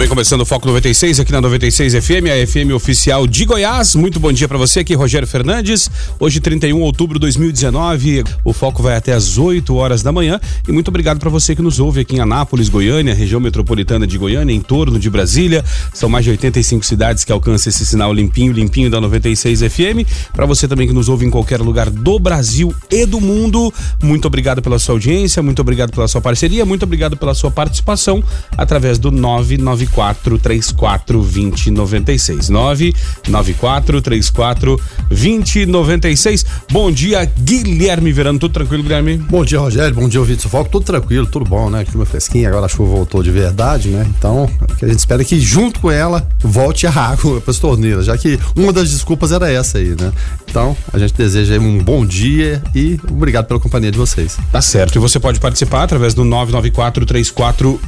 [0.00, 3.94] Bem, começando o Foco 96 aqui na 96 FM, a FM oficial de Goiás.
[3.94, 5.90] Muito bom dia para você aqui, Rogério Fernandes.
[6.18, 10.40] Hoje, 31 de outubro de 2019, o Foco vai até às 8 horas da manhã.
[10.66, 14.16] E muito obrigado para você que nos ouve aqui em Anápolis, Goiânia, região metropolitana de
[14.16, 15.62] Goiânia, em torno de Brasília.
[15.92, 20.08] São mais de 85 cidades que alcançam esse sinal limpinho, limpinho da 96 FM.
[20.32, 23.70] Para você também que nos ouve em qualquer lugar do Brasil e do mundo,
[24.02, 28.24] muito obrigado pela sua audiência, muito obrigado pela sua parceria, muito obrigado pela sua participação
[28.56, 32.48] através do 99 94 34 20 96.
[32.48, 36.46] 994 34 20 96.
[36.70, 38.38] Bom dia, Guilherme Verano.
[38.38, 39.16] Tudo tranquilo, Guilherme?
[39.16, 39.94] Bom dia, Rogério.
[39.94, 40.70] Bom dia, ouvido Foco.
[40.70, 41.84] Tudo tranquilo, tudo bom, né?
[41.84, 44.06] Clima fresquinho, agora a chuva voltou de verdade, né?
[44.16, 47.50] Então, o que a gente espera é que junto com ela volte a água para
[47.50, 50.12] as torneiras, já que uma das desculpas era essa aí, né?
[50.48, 54.38] Então, a gente deseja um bom dia e obrigado pela companhia de vocês.
[54.50, 54.96] Tá certo.
[54.96, 57.80] E você pode participar através do 994 34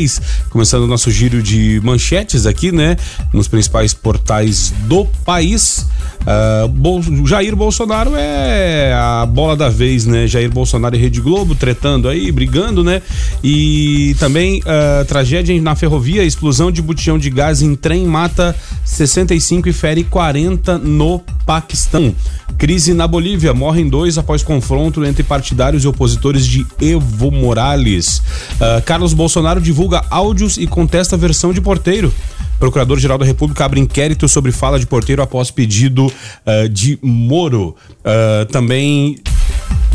[0.00, 2.96] 96 começando o nosso giro de manchetes aqui, né?
[3.32, 5.86] Nos principais portais do país.
[6.20, 10.26] Uh, Bol Jair Bolsonaro é a bola da vez, né?
[10.26, 13.02] Jair Bolsonaro e Rede Globo tretando aí, brigando, né?
[13.42, 18.54] E também uh, tragédia na ferrovia, explosão de botijão de gás em trem mata
[18.84, 22.14] 65 e fere 40 no Paquistão.
[22.58, 28.18] Crise na Bolívia, morrem dois após confronto entre partidários e opositores de Evo Morales.
[28.18, 29.79] Uh, Carlos Bolsonaro divulga
[30.10, 32.12] áudios e contesta a versão de porteiro.
[32.58, 37.74] Procurador-Geral da República abre inquérito sobre fala de porteiro após pedido uh, de Moro.
[38.00, 39.16] Uh, também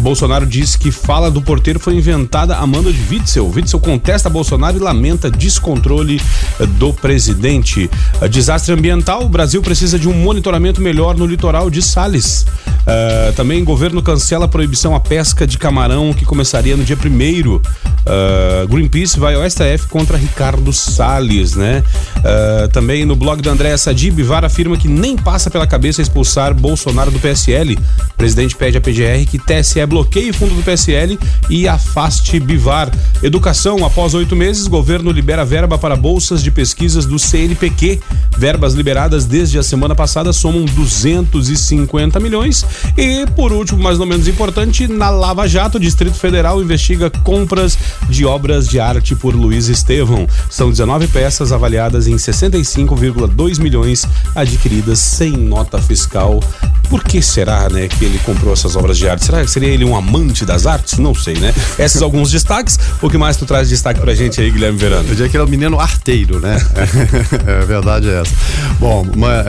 [0.06, 3.50] Bolsonaro diz que fala do porteiro foi inventada a mando de Witzel.
[3.50, 6.22] Witzel contesta Bolsonaro e lamenta descontrole
[6.60, 7.90] eh, do presidente.
[8.22, 12.46] Eh, desastre ambiental, o Brasil precisa de um monitoramento melhor no litoral de Sales.
[12.86, 17.60] Uh, também governo cancela a proibição à pesca de camarão que começaria no dia primeiro.
[18.06, 21.84] Uh, Greenpeace vai ao STF contra Ricardo Salles, né?
[22.18, 26.54] Uh, também no blog da Andréa Sadib, VAR afirma que nem passa pela cabeça expulsar
[26.54, 27.74] Bolsonaro do PSL.
[27.74, 31.18] O presidente pede à PGR que TSE bloqueie o fundo do PSL
[31.50, 32.92] e afaste Bivar.
[33.24, 38.02] Educação, após oito meses, governo libera verba para bolsas de pesquisas do CNPq.
[38.38, 42.66] Verbas liberadas desde a semana passada somam 250 milhões.
[42.98, 47.78] E, por último, mais ou menos importante, na Lava Jato, Distrito Federal investiga compras
[48.10, 50.28] de obras de arte por Luiz Estevão.
[50.50, 56.42] São 19 peças avaliadas em 65,2 milhões adquiridas sem nota fiscal.
[56.90, 59.26] Por que será, né, que ele comprou essas obras de arte?
[59.26, 60.98] Será que seria ele um amante das artes?
[60.98, 61.54] Não sei, né?
[61.78, 62.78] Esses alguns destaques.
[63.02, 65.08] O que mais tu traz de destaque pra gente aí, Guilherme Verano?
[65.10, 66.58] Eu diria que ele é o menino arteiro, né?
[67.46, 68.34] é, verdade é essa.
[68.80, 69.06] Bom,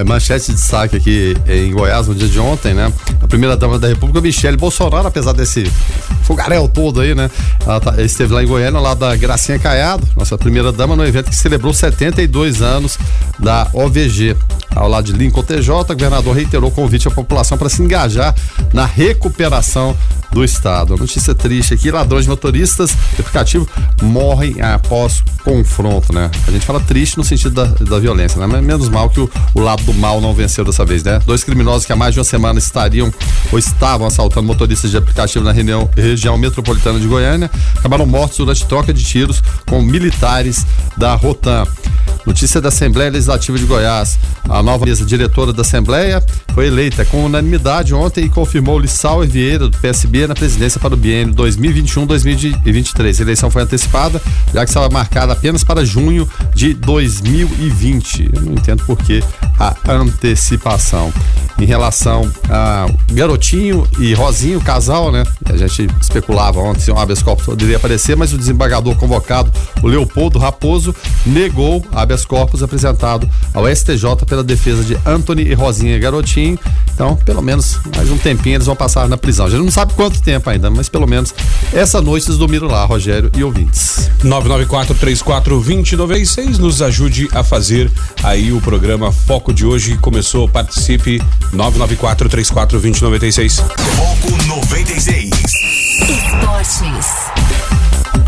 [0.06, 2.92] manchete de destaque aqui em Goiás no dia de ontem, né?
[3.20, 5.70] A primeira dama da República, Michele Bolsonaro, apesar desse
[6.22, 7.30] fogaréu todo aí, né?
[7.64, 11.30] Ela tá, esteve lá em Goiânia, lá da Gracinha Caiado, nossa primeira dama, no evento
[11.30, 12.98] que celebrou 72 anos
[13.38, 14.36] da OVG.
[14.75, 18.34] Ao lado de Lincoln TJ, o governador reiterou o convite à população para se engajar
[18.72, 19.96] na recuperação
[20.32, 20.97] do estado.
[20.97, 23.69] Notícia triste aqui: ladrões de motoristas de aplicativo
[24.03, 26.31] morrem após confronto, né?
[26.47, 28.47] A gente fala triste no sentido da, da violência, né?
[28.47, 31.20] Mas menos mal que o, o lado do mal não venceu dessa vez, né?
[31.25, 33.12] Dois criminosos que há mais de uma semana estariam
[33.53, 38.66] ou estavam assaltando motoristas de aplicativo na reunião, região metropolitana de Goiânia acabaram mortos durante
[38.66, 40.66] troca de tiros com militares
[40.97, 41.64] da Rotan.
[42.26, 44.19] Notícia da Assembleia Legislativa de Goiás.
[44.48, 46.22] A nova mesa diretora da Assembleia
[46.53, 50.94] foi eleita com unanimidade ontem e confirmou Lissau e Vieira, do PSB, na presidência para
[50.94, 53.20] o biênio 2021-2023.
[53.20, 54.20] A eleição foi antecipada,
[54.53, 58.31] já que estava marcada apenas para junho de 2020.
[58.34, 59.22] Eu não entendo por que
[59.58, 61.12] a antecipação.
[61.58, 65.25] Em relação a Garotinho e Rosinho, casal, né?
[65.46, 69.50] A gente especulava ontem se um habeas corpus poderia aparecer, mas o desembargador convocado,
[69.82, 70.94] o Leopoldo Raposo,
[71.25, 76.56] negou habeas corpus apresentado ao STJ pela defesa de Anthony e Rosinha Garotinho.
[76.94, 79.46] Então, pelo menos mais um tempinho eles vão passar na prisão.
[79.46, 81.34] A gente não sabe quanto tempo ainda, mas pelo menos
[81.72, 84.08] essa noite eles dormiram lá, Rogério e ouvintes.
[84.24, 87.90] 994-34-2096 nos ajude a fazer
[88.22, 89.96] aí o programa Foco de hoje.
[89.98, 91.20] Começou, participe
[91.52, 93.56] 994-34-2096.
[93.56, 95.30] Foco 96.
[96.08, 97.25] Esportes.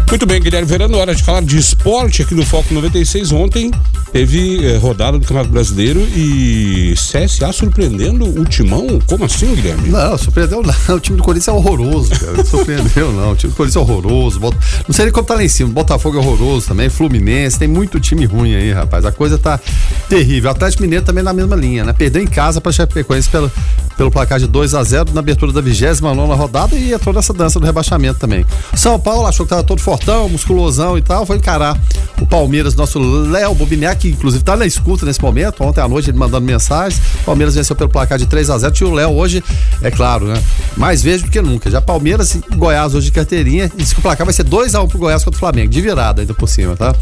[0.08, 3.30] Muito bem, Guilherme Verano, hora de falar de esporte aqui no Foco 96.
[3.30, 3.70] Ontem
[4.10, 8.98] teve eh, rodada do Campeonato Brasileiro e CSA surpreendendo o Timão?
[9.06, 9.90] Como assim, Guilherme?
[9.92, 10.96] Não, surpreendeu não.
[10.96, 12.42] O time do Corinthians é horroroso, cara.
[12.42, 13.32] Surpreendeu não.
[13.32, 14.40] O time do Corinthians é horroroso.
[14.40, 15.70] Não sei nem como tá lá em cima.
[15.70, 16.88] Botafogo é horroroso também.
[16.88, 17.58] Fluminense.
[17.58, 19.04] Tem muito time ruim aí, rapaz.
[19.04, 19.60] A coisa tá
[20.08, 20.48] terrível.
[20.48, 21.92] O Atlético Mineiro também na mesma linha, né?
[21.92, 23.52] Perdeu em casa pra Chapecoense pelo,
[23.98, 27.58] pelo placar de 2 a 0 na abertura da 29 rodada e entrou nessa dança
[27.58, 28.46] do rebaixamento também.
[28.74, 31.76] São Paulo achou que tava todo fortão, musculosão e tal, foi encarar
[32.20, 35.64] o Palmeiras, nosso Léo Bobiniak, que inclusive tá na escuta nesse momento.
[35.64, 37.02] Ontem à noite ele mandando mensagens.
[37.26, 39.42] Palmeiras venceu pelo placar de 3 a 0 Tio Léo hoje,
[39.82, 40.40] é claro, né?
[40.76, 41.68] Mais vezes do que nunca.
[41.68, 43.70] Já Palmeiras e Goiás hoje de carteirinha.
[43.74, 46.20] E diz que o placar vai ser 2x1 pro Goiás contra o Flamengo, de virada
[46.20, 46.94] ainda por cima, tá?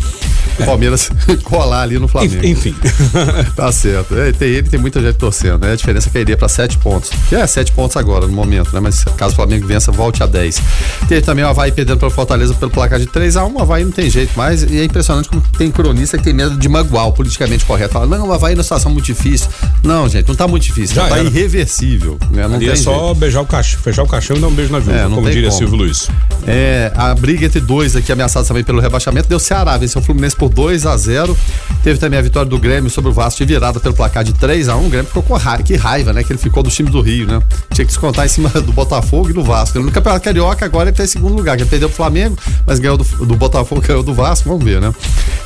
[0.59, 1.11] O Palmeiras
[1.45, 2.47] colar ali no Flamengo.
[2.47, 2.75] Enfim.
[3.55, 4.17] tá certo.
[4.17, 5.73] É, tem ele tem muita gente torcendo, né?
[5.73, 7.11] A diferença é que iria pra 7 pontos.
[7.29, 8.79] Que é 7 pontos agora no momento, né?
[8.79, 10.63] Mas caso o Flamengo vença, volte a 10.
[11.09, 13.85] Teve também o Havaí perdendo pelo Fortaleza pelo placar de 3 a 1 o Havaí
[13.85, 14.63] não tem jeito mais.
[14.63, 17.95] E é impressionante como tem cronista que tem medo de magoar o politicamente correto.
[17.95, 19.49] Fala, não, o Havaí na situação muito difícil.
[19.83, 20.95] Não, gente, não tá muito difícil.
[20.95, 21.25] Já tá era.
[21.27, 22.19] irreversível.
[22.31, 22.47] Né?
[22.47, 23.15] Não Ali é só jeito.
[23.17, 25.49] beijar o caixão, fechar o caixão e dar um beijo na vida, é, como diria
[25.49, 25.59] como.
[25.59, 26.09] Silvio Luiz.
[26.47, 30.37] É, a briga entre dois aqui, ameaçados também pelo rebaixamento, deu Ceará, venceu o Fluminense
[30.37, 31.37] por 2 a 0
[31.83, 34.69] Teve também a vitória do Grêmio sobre o Vasco de virada pelo placar de 3
[34.69, 36.23] a 1 O Grêmio ficou com raiva, que raiva, né?
[36.23, 37.43] Que ele ficou do time do Rio, né?
[37.73, 39.79] Tinha que descontar em cima do Botafogo e do Vasco.
[39.81, 42.37] No Campeonato Carioca agora ele tá em segundo lugar, ele perdeu pro Flamengo,
[42.67, 44.93] mas ganhou do, do Botafogo ganhou do Vasco, vamos ver, né?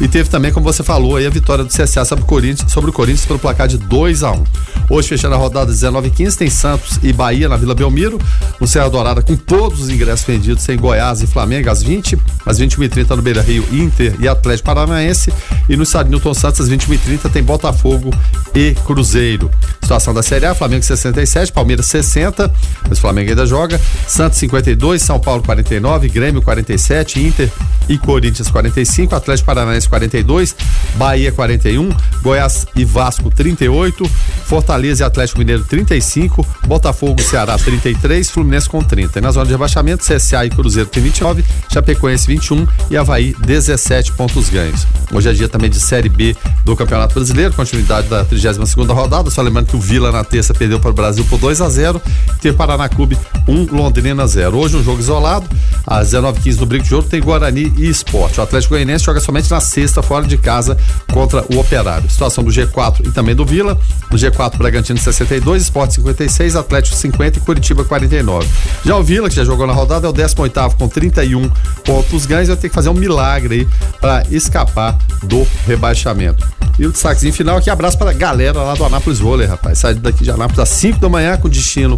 [0.00, 2.90] E teve também, como você falou, aí a vitória do CSA sobre o Corinthians, sobre
[2.90, 4.44] o Corinthians pelo placar de 2 a 1 um.
[4.88, 8.18] Hoje, fechando a rodada 19 e 15, tem Santos e Bahia na Vila Belmiro,
[8.58, 12.58] no Serra Dourada, com todos os ingressos vendidos, tem Goiás e Flamengo às 20, às
[12.58, 15.32] 21h30 no Beira Rio, Inter e Atlético Paranaense,
[15.68, 18.10] e no estádio Newton Santos, às 21h30, tem Botafogo
[18.54, 19.50] e Cruzeiro.
[19.82, 20.82] Situação da Série A, Flamengo
[21.20, 22.52] 67, Palmeiras 60,
[22.88, 27.50] mas o Flamengo ainda joga, Santos 52, São Paulo 49, Grêmio 47, Inter
[27.88, 30.54] e Corinthians 45, Atlético Paranaense 42,
[30.94, 31.90] Bahia 41,
[32.22, 34.08] Goiás e Vasco 38,
[34.44, 39.18] Fortaleza e Atlético Mineiro 35, Botafogo e Ceará 33, Fluminense com 30.
[39.18, 44.12] E na zona de rebaixamento, CSA e Cruzeiro tem 29, Chapecoense 21 e Havaí 17
[44.12, 44.86] pontos ganhos.
[45.12, 49.30] Hoje é dia também de Série B do Campeonato Brasileiro, continuidade da 32 segunda rodada,
[49.30, 52.00] só lembrando que o Vila na terça perdeu para o Brasil por 2 a 0
[52.40, 54.56] teve Paraná Clube 1, Londrina 0.
[54.56, 55.46] Hoje um jogo isolado,
[55.86, 58.40] às 19h15 no Brinco de Ouro tem Guarani e Esporte.
[58.40, 60.76] O Atlético Goianiense joga somente na sexta, fora de casa,
[61.12, 62.08] contra o Operário.
[62.10, 63.78] Situação do G4 e também do Vila.
[64.10, 68.48] No G4, Bragantino 62, Esporte 56, Atlético 50 e Curitiba 49.
[68.84, 71.50] Já o Vila, que já jogou na rodada, é o 18 com 31
[71.84, 72.48] pontos ganhos.
[72.48, 73.68] Vai ter que fazer um milagre aí
[74.00, 76.46] para escapar do rebaixamento.
[76.80, 79.78] E o destaquezinho final aqui, abraço para a galera lá do Anápolis Vôlei, rapaz.
[79.78, 81.96] Sai daqui de Anápolis às 5 da manhã com destino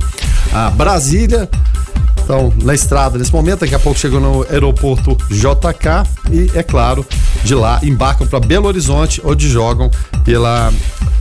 [0.52, 1.48] a Brasília.
[2.24, 7.04] Então, na estrada nesse momento, daqui a pouco chegou no aeroporto JK e, é claro,
[7.42, 9.90] de lá embarcam para Belo Horizonte, onde jogam
[10.24, 10.72] pela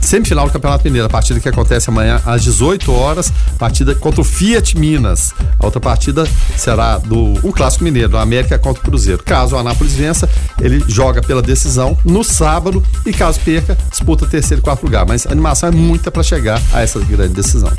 [0.02, 4.24] semifinal do Campeonato Mineiro, a partida que acontece amanhã às 18 horas, partida contra o
[4.24, 5.32] Fiat Minas.
[5.58, 6.26] A outra partida
[6.56, 9.22] será do um clássico mineiro, América contra o Cruzeiro.
[9.22, 10.28] Caso o Anápolis vença,
[10.60, 15.06] ele joga pela decisão no sábado e caso perca, disputa terceiro e quarto lugar.
[15.06, 17.72] Mas a animação é muita para chegar a essa grande decisão.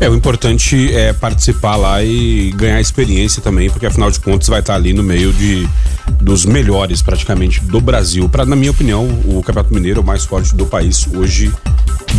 [0.00, 4.60] É, o importante é participar lá e ganhar experiência também, porque afinal de contas vai
[4.60, 5.68] estar ali no meio de
[6.20, 8.28] dos melhores praticamente do Brasil.
[8.28, 11.52] Para na minha opinião, o Campeonato Mineiro é o mais forte do país hoje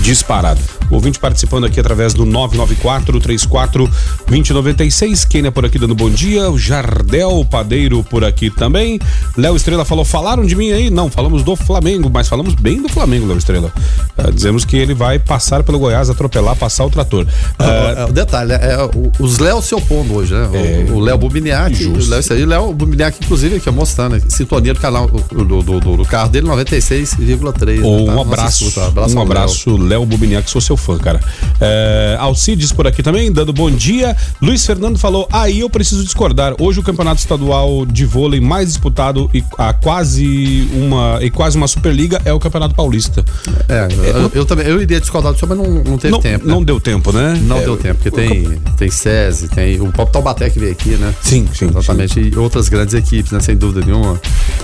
[0.01, 0.59] disparado.
[0.89, 3.89] O ouvinte participando aqui através do 994 34
[4.27, 5.25] 2096.
[5.25, 6.49] Quem é por aqui dando bom dia?
[6.49, 8.99] O Jardel Padeiro por aqui também.
[9.35, 10.89] Léo Estrela falou: falaram de mim aí?
[10.91, 13.73] Não, falamos do Flamengo, mas falamos bem do Flamengo, Léo Estrela.
[14.17, 17.25] Uh, dizemos que ele vai passar pelo Goiás, atropelar, passar o trator.
[17.25, 20.49] Uh, o detalhe, é, é os Léo se opondo hoje, né?
[20.53, 25.07] É, o Léo Bubiniak, o Léo, o Léo Bubiniak, inclusive, aqui mostrando, sintonia do canal
[25.07, 27.83] do, do, do, do carro dele, 96,3.
[27.83, 28.11] Ou né, tá?
[28.11, 29.34] um abraço, Nossa, abraço, um abraço,
[29.77, 31.19] Léo Bubiniak, sou seu fã, cara.
[31.59, 34.15] É, Alcides por aqui também, dando bom dia.
[34.41, 36.55] Luiz Fernando falou: aí eu preciso discordar.
[36.59, 41.67] Hoje o campeonato estadual de vôlei mais disputado e a quase uma e quase uma
[41.67, 43.23] Superliga é o Campeonato Paulista.
[43.67, 46.45] É, eu, eu também eu iria discordar do senhor, mas não, não teve não, tempo.
[46.45, 46.53] Né?
[46.53, 47.39] Não deu tempo, né?
[47.43, 50.91] Não é, deu tempo, porque tem, tem SESI, tem o Pop Taubaté que veio aqui,
[50.91, 51.13] né?
[51.21, 51.67] Sim, sim.
[51.67, 52.13] Exatamente.
[52.13, 52.31] Sim.
[52.33, 53.39] E outras grandes equipes, né?
[53.39, 54.19] Sem dúvida nenhuma.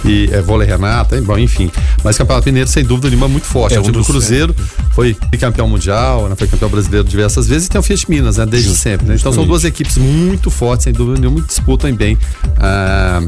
[0.06, 1.72] E é vôlei Renata, bom, enfim.
[2.04, 3.76] Mas o Campeonato Mineiro, sem dúvida nenhuma, muito forte.
[3.76, 4.56] É, o time do Cruzeiro
[4.92, 6.36] foi campeão mundial, né?
[6.36, 8.46] foi campeão brasileiro diversas vezes, e tem o Fiat Minas, né?
[8.46, 9.08] Desde Just, sempre.
[9.08, 9.16] Né?
[9.20, 12.18] Então são duas equipes muito fortes, sem dúvida nenhuma, disputam bem
[12.58, 13.22] a,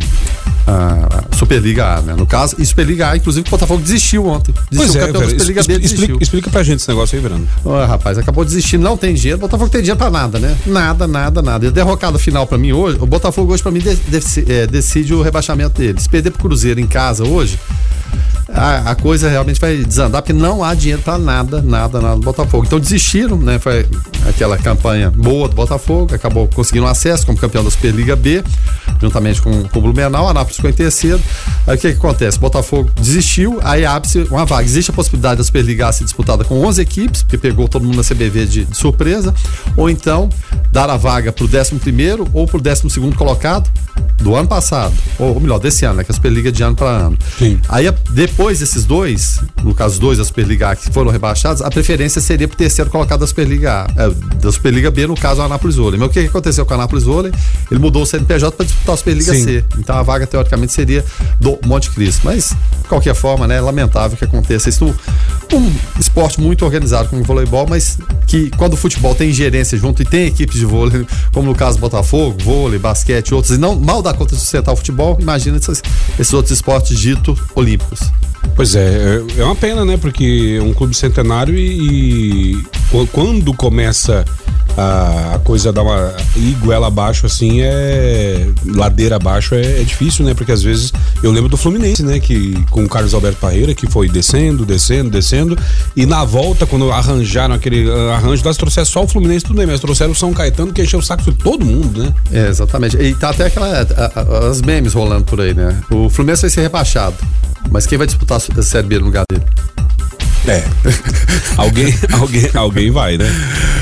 [0.67, 2.15] a Superliga A, né?
[2.15, 4.53] No caso, e Superliga A, inclusive o Botafogo desistiu ontem.
[4.69, 6.03] Desistiu pois é, campeão da Superliga B desistiu.
[6.03, 7.47] Explica, explica pra gente esse negócio aí, Verano.
[7.63, 10.55] Oh, rapaz, acabou desistindo, não tem dinheiro, o Botafogo tem dinheiro pra nada, né?
[10.65, 11.65] Nada, nada, nada.
[11.65, 14.67] E a derrocada final pra mim hoje, o Botafogo hoje pra mim de, de, é,
[14.67, 15.99] decide o rebaixamento dele.
[15.99, 17.59] Se perder pro Cruzeiro em casa hoje,
[18.49, 22.22] a, a, coisa realmente vai desandar, porque não há dinheiro para nada, nada, nada do
[22.22, 22.65] Botafogo.
[22.65, 23.60] Então desistiram, né?
[23.60, 23.86] Foi
[24.27, 28.43] aquela campanha boa do Botafogo, acabou conseguindo acesso como campeão da Superliga B,
[29.01, 31.22] juntamente com, com o Blumenau, a Anápolis ficou em terceiro.
[31.67, 32.38] Aí o que, que acontece?
[32.38, 34.63] O Botafogo desistiu, aí abre-se uma vaga.
[34.63, 37.98] Existe a possibilidade da Superliga A ser disputada com 11 equipes, porque pegou todo mundo
[37.98, 39.34] na CBV de, de surpresa,
[39.77, 40.29] ou então
[40.72, 41.74] dar a vaga para o 11
[42.34, 43.70] ou para o 12 colocado
[44.22, 46.03] do ano passado, ou melhor, desse ano, né?
[46.03, 47.17] Que é a Superliga de ano para ano.
[47.38, 47.60] Sim.
[47.67, 52.22] Aí depois desses dois, no caso dois da Superliga A que foram rebaixados, a preferência
[52.22, 55.43] seria para o terceiro colocado da Superliga A, é, da Superliga B, no caso o
[55.43, 56.00] Anápolis Vôlei.
[56.00, 57.31] Mas o que, aconteceu com o Anápolis Vôlei?
[57.69, 59.43] Ele mudou o CNPJ para disputar a Superliga Sim.
[59.43, 59.65] C.
[59.77, 61.03] Então a vaga teoricamente seria
[61.39, 62.22] do Monte Cristo.
[62.24, 64.93] Mas, de qualquer forma, né, é lamentável que aconteça isso.
[65.53, 70.01] Um esporte muito organizado como o voleibol, mas que quando o futebol tem gerência junto
[70.01, 74.01] e tem equipes de vôlei, como no caso Botafogo, vôlei, basquete outros, e não mal
[74.01, 75.81] dá conta de sustentar o futebol, imagina esses,
[76.17, 78.00] esses outros esportes dito olímpicos.
[78.55, 79.97] Pois é, é, é uma pena, né?
[79.97, 82.63] Porque é um clube centenário e, e
[83.12, 84.23] quando começa
[84.77, 90.33] a, a, coisa dar uma iguela abaixo assim é ladeira abaixo é, é, difícil, né?
[90.33, 92.19] Porque às vezes eu lembro do Fluminense, né?
[92.19, 95.57] Que com o Carlos Alberto Parreira que foi descendo, descendo, descendo
[95.95, 99.79] e na volta quando arranjaram aquele arranjo, nós trouxeram só o Fluminense tudo bem, mas
[99.79, 102.13] trouxeram o São Caetano que encheu o saco de todo mundo, né?
[102.31, 102.97] É, exatamente.
[102.97, 105.79] E tá até aquela a, a, as memes rolando por aí, né?
[105.91, 107.15] O Fluminense vai ser rebaixado,
[107.72, 109.43] mas quem vai disputar a Série B no lugar dele?
[110.47, 110.63] É.
[111.55, 113.25] alguém, alguém, alguém vai, né?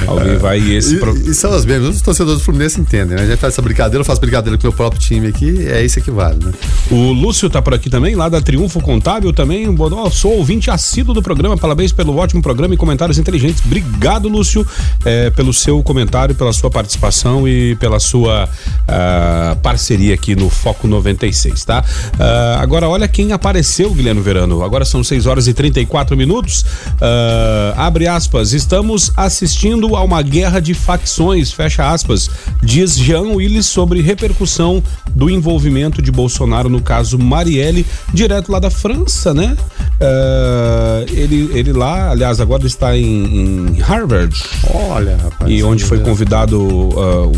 [0.05, 0.95] Alguém vai e esse.
[0.95, 1.17] E, pro...
[1.17, 1.95] e são as mesmas.
[1.95, 3.23] Os torcedores do Fluminense entendem, né?
[3.23, 5.83] A gente faz essa brincadeira, eu faço brincadeira com o meu próprio time aqui, é
[5.83, 6.51] isso que vale, né?
[6.91, 9.67] O Lúcio tá por aqui também, lá da Triunfo Contábil também.
[9.67, 13.63] Oh, sou ouvinte assíduo do programa, parabéns pelo ótimo programa e comentários inteligentes.
[13.65, 14.65] Obrigado, Lúcio,
[15.03, 20.87] é, pelo seu comentário, pela sua participação e pela sua uh, parceria aqui no Foco
[20.87, 21.83] 96, tá?
[22.13, 24.63] Uh, agora, olha quem apareceu, Guilherme Verano.
[24.63, 26.50] Agora são 6 horas e 34 minutos.
[26.59, 32.29] Uh, abre aspas, estamos assistindo a uma guerra de facções, fecha aspas,
[32.61, 34.83] diz Jean Willis sobre repercussão
[35.15, 39.55] do envolvimento de Bolsonaro no caso Marielle, direto lá da França, né?
[40.01, 44.35] Uh, ele, ele lá, aliás, agora está em, em Harvard.
[44.73, 45.51] Olha, rapaz.
[45.51, 47.31] E onde foi convidado uh,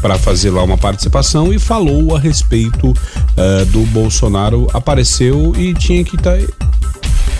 [0.00, 4.68] para fazer lá uma participação e falou a respeito uh, do Bolsonaro.
[4.72, 6.38] Apareceu e tinha que estar.
[6.38, 6.67] Tá,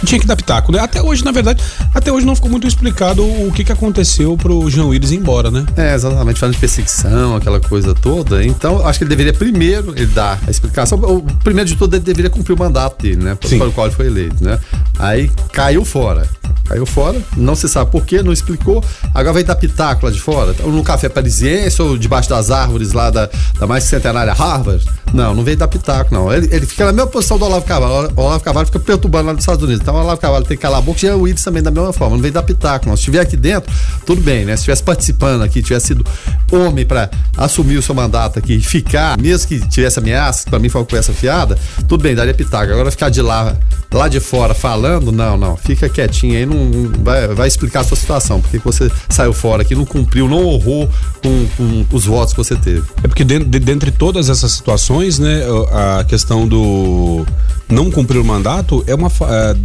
[0.04, 0.78] tinha que dar pitaco, né?
[0.78, 1.62] Até hoje, na verdade,
[1.94, 5.50] até hoje não ficou muito explicado o que, que aconteceu pro Jean Willis ir embora,
[5.50, 5.64] né?
[5.76, 8.44] É, exatamente, falando de perseguição, aquela coisa toda.
[8.44, 10.98] Então, acho que ele deveria primeiro ele dar a explicação.
[10.98, 13.34] O primeiro de tudo, ele deveria cumprir o mandato dele, né?
[13.34, 14.58] Para o qual ele foi eleito, né?
[14.98, 16.28] Aí caiu fora.
[16.68, 18.84] Caiu fora, não se sabe por quê, não explicou.
[19.14, 20.54] Agora vai dar pitaco lá de fora.
[20.62, 24.84] Ou no café parisiense, ou debaixo das árvores lá da, da mais centenária Harvard.
[25.14, 26.30] Não, não veio dar pitaco, não.
[26.30, 28.12] Ele, ele fica na mesma posição do Olavo Carvalho.
[28.14, 29.80] O Olavo Carvalho fica perturbando lá nos Estados Unidos.
[29.80, 31.92] Então o Olavo Carvalho tem que calar a boca e o Willis também da mesma
[31.92, 32.16] forma.
[32.16, 32.96] Não veio dar pitaco, não.
[32.96, 33.72] Se estiver aqui dentro,
[34.04, 34.54] tudo bem, né?
[34.54, 36.04] Se estivesse participando aqui, tivesse sido
[36.52, 40.68] homem para assumir o seu mandato aqui e ficar, mesmo que tivesse ameaça, que mim
[40.68, 41.56] foi uma conversa fiada,
[41.88, 42.72] tudo bem, daria pitaco.
[42.72, 43.56] Agora ficar de lá,
[43.92, 45.56] lá de fora falando, não, não.
[45.56, 46.57] Fica quietinho aí, não
[47.02, 50.88] vai, vai explicar a sua situação, porque você saiu fora aqui, não cumpriu, não honrou
[51.22, 52.82] com, com os votos que você teve.
[53.02, 55.42] É porque dentro, de, dentre todas essas situações, né,
[55.98, 57.26] a questão do
[57.68, 59.56] não cumprir o mandato é uma é,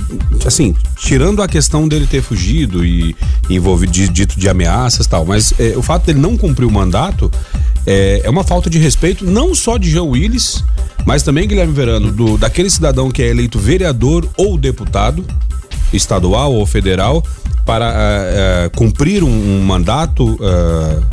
[0.45, 3.15] assim tirando a questão dele ter fugido e
[3.49, 7.31] envolvido dito de ameaças tal mas é, o fato dele não cumprir o mandato
[7.85, 10.63] é, é, uma falta de respeito não só de João Willis
[11.05, 15.25] mas também Guilherme Verano do daquele cidadão que é eleito vereador ou deputado
[15.93, 17.23] estadual ou federal
[17.65, 21.03] para uh, uh, cumprir um, um mandato uh,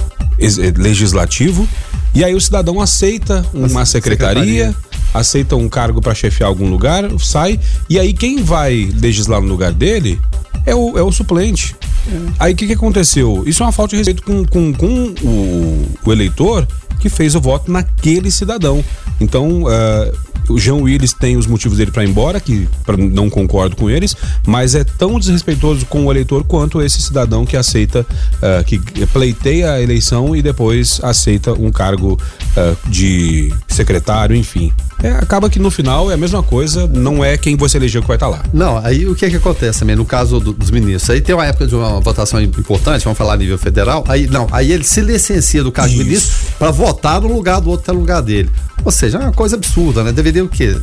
[0.76, 1.68] legislativo
[2.14, 4.76] e aí o cidadão aceita uma secretaria, secretaria.
[5.14, 9.72] aceita um cargo para chefiar algum lugar, sai e aí quem vai legislar no lugar
[9.72, 10.20] dele
[10.66, 11.76] é o, é o suplente.
[12.08, 12.32] É.
[12.38, 13.44] Aí o que, que aconteceu?
[13.46, 16.66] Isso é uma falta de respeito com, com, com o, o eleitor
[16.98, 18.84] que fez o voto naquele cidadão.
[19.20, 23.30] Então, uh, o João Willis tem os motivos dele para ir embora, que pra, não
[23.30, 24.16] concordo com eles,
[24.46, 29.72] mas é tão desrespeitoso com o eleitor quanto esse cidadão que aceita, uh, que pleiteia
[29.72, 32.20] a eleição e depois aceita um cargo
[32.56, 34.72] uh, de secretário, enfim.
[35.02, 38.08] É, acaba que no final é a mesma coisa, não é quem você elegeu que
[38.08, 38.42] vai estar lá.
[38.52, 41.10] Não, aí o que é que acontece também no caso do, dos ministros?
[41.10, 44.46] Aí tem uma época de uma votação importante, vamos falar a nível federal, aí não,
[44.52, 47.90] aí ele se licencia do cargo de ministro para votar no lugar do outro que
[47.90, 48.50] é lugar dele.
[48.84, 50.12] Ou seja, é uma coisa absurda, né?
[50.12, 50.76] Deveria o quê?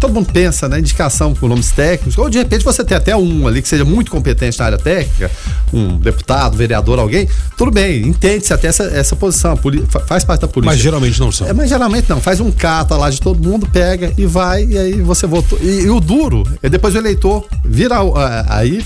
[0.00, 0.78] Todo mundo pensa, né?
[0.78, 4.10] Indicação por nomes técnicos, ou de repente você tem até um ali que seja muito
[4.10, 5.30] competente na área técnica,
[5.72, 9.58] um deputado, vereador, alguém, tudo bem, entende-se até essa, essa posição,
[10.06, 10.74] faz parte da política.
[10.74, 11.46] Mas geralmente não são.
[11.46, 14.78] É, mas geralmente não, faz um cata lá de todo mundo, pega e vai, e
[14.78, 15.58] aí você votou.
[15.60, 17.96] E, e o duro é depois o eleitor vira
[18.48, 18.84] aí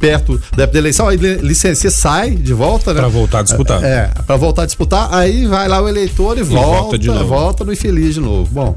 [0.00, 3.00] perto da eleição, aí licencia, sai de volta, né?
[3.00, 3.84] Pra voltar a disputar.
[3.84, 7.08] É, pra voltar a disputar, aí vai lá o eleitor e, e volta, volta, de
[7.08, 7.26] novo.
[7.26, 8.48] volta no infeliz de novo.
[8.50, 8.76] Bom.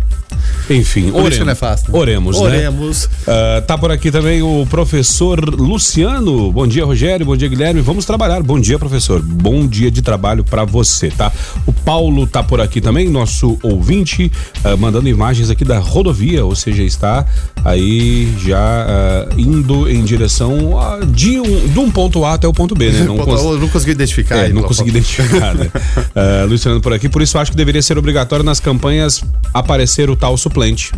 [0.70, 1.40] Enfim, oremos.
[1.40, 2.00] Não é fácil, né?
[2.00, 3.10] Oremos, oremos.
[3.28, 3.34] Né?
[3.34, 6.52] Uh, tá por aqui também o professor Luciano.
[6.52, 7.26] Bom dia, Rogério.
[7.26, 7.82] Bom dia, Guilherme.
[7.82, 8.42] Vamos trabalhar.
[8.42, 9.22] Bom dia, professor.
[9.22, 11.32] Bom dia de trabalho para você, tá?
[11.66, 14.32] O Paulo tá por aqui também, nosso ouvinte,
[14.64, 17.26] uh, mandando imagens aqui da rodovia, ou seja, está
[17.64, 18.88] aí já
[19.30, 22.90] uh, indo em direção a de um, de um ponto A até o ponto B,
[22.92, 23.04] né?
[23.06, 23.60] Não, cons...
[23.60, 24.38] não consegui identificar.
[24.38, 25.70] É, não consegui identificar, né?
[26.44, 30.16] uh, Luciano por aqui, por isso acho que deveria ser obrigatório nas campanhas aparecer o
[30.16, 30.92] tal suplente.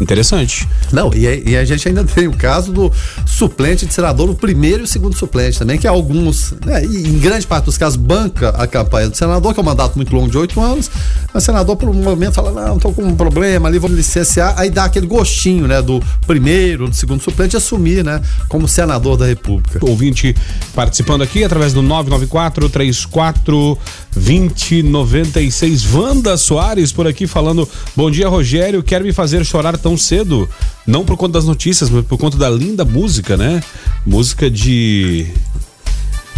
[0.00, 0.66] Interessante.
[0.92, 2.90] Não, e, e, a gente ainda tem o caso do
[3.26, 7.46] suplente de senador, o primeiro e o segundo suplente também, que alguns, né, em grande
[7.46, 10.38] parte dos casos, banca a campanha do senador, que é um mandato muito longo de
[10.38, 10.90] oito anos,
[11.32, 13.96] mas o senador, por um momento, fala: não, estou com um problema ali, vou me
[13.96, 19.16] licenciar, aí dá aquele gostinho, né, do primeiro, do segundo suplente assumir, né, como senador
[19.16, 19.78] da República.
[19.82, 20.34] Ouvinte
[20.74, 23.78] participando aqui através do 994 34
[24.14, 25.94] 2096.
[25.94, 28.82] Wanda Soares por aqui falando: Bom dia, Rogério.
[28.82, 30.48] Quer me fazer chorar tão cedo?
[30.86, 33.62] Não por conta das notícias, mas por conta da linda música, né?
[34.06, 35.26] Música de.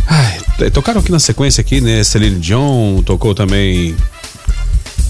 [0.07, 0.41] Ai,
[0.71, 2.03] tocaram aqui na sequência aqui, né?
[2.05, 3.95] Celine Dion, tocou também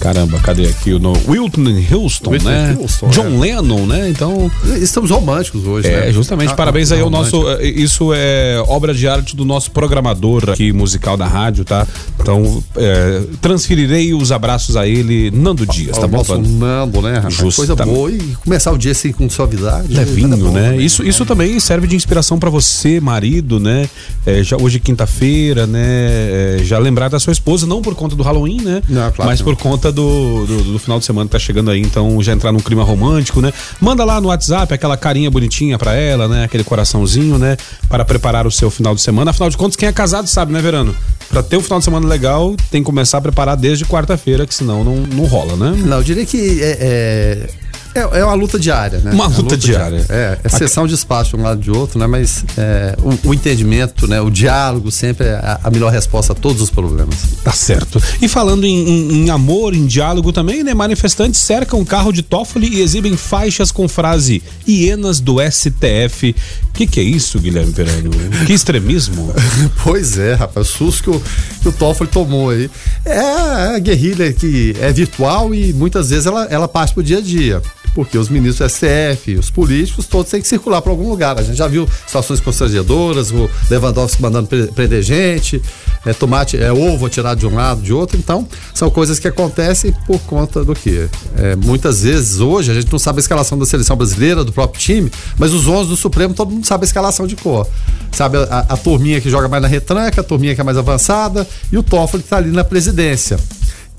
[0.03, 1.17] Caramba, cadê aqui o nome?
[1.25, 2.77] Wilton Houston, Whitney né?
[2.77, 3.39] Houston, John é.
[3.39, 4.09] Lennon, né?
[4.09, 4.51] Então.
[4.81, 6.11] Estamos românticos hoje, é, né?
[6.11, 6.51] justamente.
[6.51, 7.49] Ah, parabéns aí ao nosso.
[7.51, 11.87] Eh, isso é obra de arte do nosso programador aqui musical da rádio, tá?
[12.19, 16.17] Então, é, transferirei os abraços a ele, Nando Dias, tá bom?
[16.17, 17.23] Nosso Nando, né?
[17.29, 17.55] Justamente.
[17.55, 19.87] Coisa boa e começar o dia assim com suavidade.
[19.87, 20.51] Levinho, né?
[20.51, 20.71] né?
[20.71, 20.83] né?
[20.83, 23.87] Isso, isso também serve de inspiração para você, marido, né?
[24.25, 25.79] É, já hoje quinta-feira, né?
[25.81, 28.81] É, já lembrar da sua esposa, não por conta do Halloween, né?
[28.89, 31.79] Não, claro mas por conta do, do, do, final de semana que tá chegando aí,
[31.79, 33.53] então já entrar num clima romântico, né?
[33.79, 36.43] Manda lá no WhatsApp aquela carinha bonitinha para ela, né?
[36.43, 37.55] Aquele coraçãozinho, né?
[37.87, 39.31] Para preparar o seu final de semana.
[39.31, 40.95] Afinal de contas, quem é casado sabe, né, Verano?
[41.29, 44.53] Pra ter um final de semana legal, tem que começar a preparar desde quarta-feira, que
[44.53, 45.81] senão não, não rola, né?
[45.85, 47.62] Não, eu diria que é, é
[47.95, 49.11] é, é uma luta diária, né?
[49.11, 50.03] Uma luta, luta diária.
[50.03, 50.05] diária.
[50.09, 52.07] É, é sessão de espaço de um lado e de outro, né?
[52.07, 54.19] Mas é, o, o, entendimento, né?
[54.19, 57.15] O diálogo sempre é a, a, melhor resposta a todos os problemas.
[57.43, 58.01] Tá certo.
[58.21, 60.73] E falando em, em, em amor, em diálogo também, né?
[60.73, 66.35] Manifestantes cercam um carro de Toffoli e exibem faixas com frase hienas do STF.
[66.69, 68.09] O que, que é isso, Guilherme Perano?
[68.47, 69.31] Que extremismo?
[69.83, 70.67] pois é, rapaz.
[70.67, 71.21] O susto que o,
[71.61, 72.69] que o Toffoli tomou aí.
[73.05, 77.21] É a guerrilha que é virtual e muitas vezes ela, ela parte pro dia a
[77.21, 77.61] dia
[77.93, 81.37] porque os ministros do STF, os políticos, todos têm que circular para algum lugar.
[81.37, 85.61] A gente já viu situações constrangedoras, o Lewandowski mandando prender gente,
[86.05, 88.17] é, tomate, é ovo atirado de um lado, de outro.
[88.17, 91.07] Então, são coisas que acontecem por conta do que?
[91.37, 94.81] É, muitas vezes, hoje, a gente não sabe a escalação da seleção brasileira, do próprio
[94.81, 97.67] time, mas os 11 do Supremo, todo mundo sabe a escalação de cor.
[98.11, 100.77] Sabe a, a, a turminha que joga mais na retranca, a turminha que é mais
[100.77, 103.37] avançada e o Toffoli que está ali na presidência.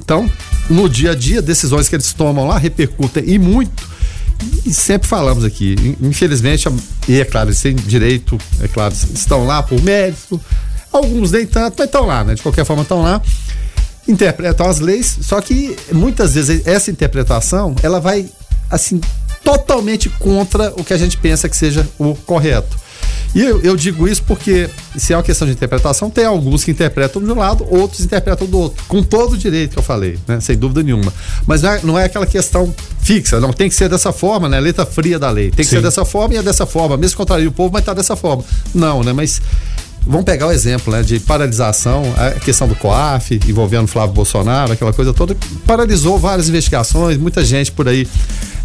[0.00, 0.30] Então,
[0.68, 3.88] no dia a dia, decisões que eles tomam lá repercutem e muito.
[4.66, 6.68] E sempre falamos aqui, infelizmente,
[7.08, 10.40] e é claro, eles têm direito, é claro, estão lá por mérito,
[10.92, 12.34] alguns nem tanto, mas estão lá, né?
[12.34, 13.22] De qualquer forma, estão lá,
[14.06, 18.28] interpretam as leis, só que muitas vezes essa interpretação, ela vai,
[18.70, 19.00] assim,
[19.42, 22.76] totalmente contra o que a gente pensa que seja o correto.
[23.34, 26.70] E eu, eu, digo isso porque, se é uma questão de interpretação, tem alguns que
[26.70, 30.18] interpretam de um lado, outros interpretam do outro, com todo o direito que eu falei,
[30.28, 30.38] né?
[30.40, 31.12] sem dúvida nenhuma.
[31.46, 34.60] Mas não é, não é aquela questão fixa, não tem que ser dessa forma, né?
[34.60, 35.50] Letra fria da lei.
[35.50, 35.76] Tem que Sim.
[35.76, 36.96] ser dessa forma e é dessa forma.
[36.96, 38.44] Mesmo contraria o povo, mas tá dessa forma.
[38.72, 39.12] Não, né?
[39.12, 39.40] Mas
[40.06, 44.92] Vamos pegar o exemplo né, de paralisação, a questão do COAF, envolvendo Flávio Bolsonaro, aquela
[44.92, 45.34] coisa toda,
[45.66, 48.06] paralisou várias investigações, muita gente por aí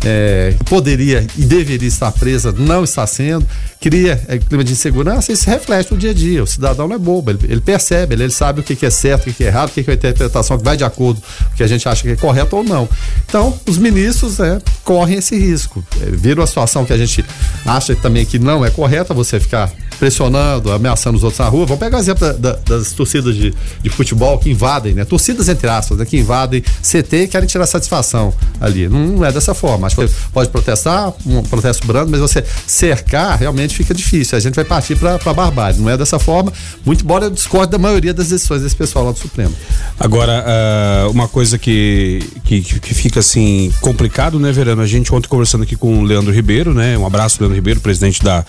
[0.03, 3.45] é, poderia e deveria estar presa, não está sendo,
[3.79, 6.43] cria é, clima de insegurança e se reflete no dia a dia.
[6.43, 8.89] O cidadão não é bobo, ele, ele percebe, ele, ele, sabe o que, que, é
[8.89, 10.83] certo, o que, que é errado, o que, que é a interpretação que vai de
[10.83, 12.87] acordo com o que a gente acha que é correto ou não.
[13.25, 15.83] Então, os ministros é, correm esse risco.
[16.01, 17.23] É, viram a situação que a gente
[17.65, 21.65] acha também que não é correta, você ficar pressionando, ameaçando os outros na rua.
[21.65, 25.03] Vamos pegar o exemplo da, da, das torcidas de, de futebol que invadem, né?
[25.03, 26.05] Torcidas entre aspas, né?
[26.05, 28.87] que invadem CT e querem tirar satisfação ali.
[28.87, 29.88] Não, não é dessa forma.
[29.95, 34.37] Que pode protestar, um protesto brando, mas você cercar realmente fica difícil.
[34.37, 35.79] A gente vai partir para a barbárie.
[35.79, 36.51] Não é dessa forma,
[36.85, 39.53] muito embora eu discorde da maioria das decisões desse pessoal lá do Supremo.
[39.99, 44.81] Agora, uh, uma coisa que, que, que fica assim complicado, né, Verano?
[44.81, 46.97] A gente ontem conversando aqui com o Leandro Ribeiro, né?
[46.97, 48.45] Um abraço, Leandro Ribeiro, presidente da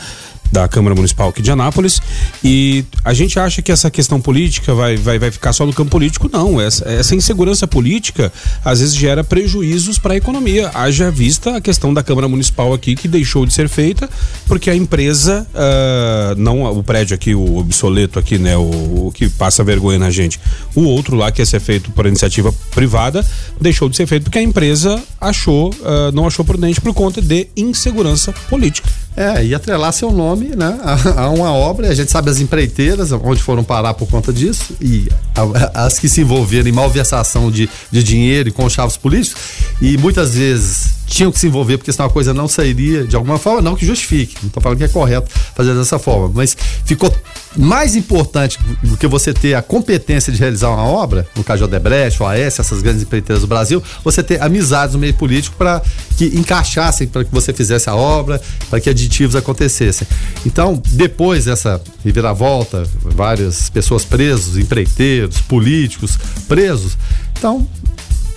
[0.50, 2.00] da Câmara Municipal aqui de Anápolis.
[2.42, 5.90] E a gente acha que essa questão política vai, vai, vai ficar só no campo
[5.90, 6.28] político.
[6.32, 8.32] Não, essa, essa insegurança política
[8.64, 10.70] às vezes gera prejuízos para a economia.
[10.74, 14.08] Haja vista a questão da Câmara Municipal aqui que deixou de ser feita
[14.46, 19.28] porque a empresa, uh, não o prédio aqui, o obsoleto aqui, né, o, o, que
[19.28, 20.40] passa vergonha na gente,
[20.74, 23.24] o outro lá que ia ser feito por iniciativa privada,
[23.60, 27.48] deixou de ser feito porque a empresa achou, uh, não achou prudente por conta de
[27.56, 28.88] insegurança política.
[29.16, 33.10] É, e atrelar seu nome né, a, a, uma obra, a gente sabe as empreiteiras
[33.10, 37.68] onde foram parar por conta disso, e a, as que se envolveram em malversação de,
[37.90, 39.42] de dinheiro e com chavos políticos,
[39.82, 43.36] e muitas vezes tinham que se envolver, porque senão a coisa não sairia de alguma
[43.36, 47.12] forma, não que justifique, não estou falando que é correto fazer dessa forma, mas ficou
[47.56, 51.64] mais importante do que você ter a competência de realizar uma obra, no caso de
[51.64, 55.82] Odebrecht, OAS, essas grandes empreiteiras do Brasil, você ter amizades no meio político para
[56.16, 60.06] que encaixassem para que você fizesse a obra, para que aditivos acontecessem.
[60.46, 66.96] Então, depois dessa reviravolta, várias pessoas presas, empreiteiros, políticos presos,
[67.36, 67.66] então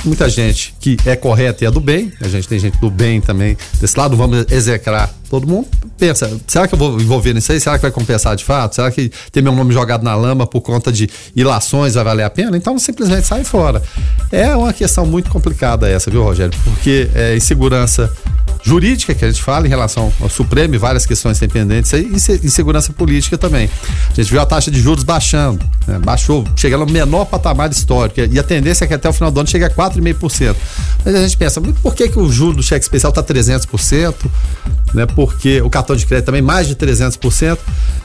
[0.04, 3.22] muita gente que é correta e é do bem, a gente tem gente do bem
[3.22, 5.68] também desse lado, vamos execrar todo mundo.
[5.98, 7.60] Pensa, será que eu vou envolver nisso aí?
[7.60, 8.76] Será que vai compensar de fato?
[8.76, 12.30] Será que ter meu nome jogado na lama por conta de ilações vai valer a
[12.30, 12.56] pena?
[12.56, 13.82] Então simplesmente sai fora.
[14.32, 16.54] É uma questão muito complicada essa, viu, Rogério?
[16.64, 18.12] Porque é insegurança
[18.64, 22.46] jurídica que a gente fala em relação ao Supremo e várias questões pendentes aí, e
[22.46, 23.70] insegurança política também.
[24.10, 26.00] A gente viu a taxa de juros baixando, né?
[26.00, 29.40] baixou, chegando no menor patamar histórico, e a tendência é que até o final do
[29.40, 30.56] ano chegue a 4,5%.
[31.04, 34.16] Mas a gente pensa, por que, que o juro do cheque especial está 300%?
[34.94, 35.06] Né?
[35.08, 37.58] Porque o cartão de crédito também mais de 300%.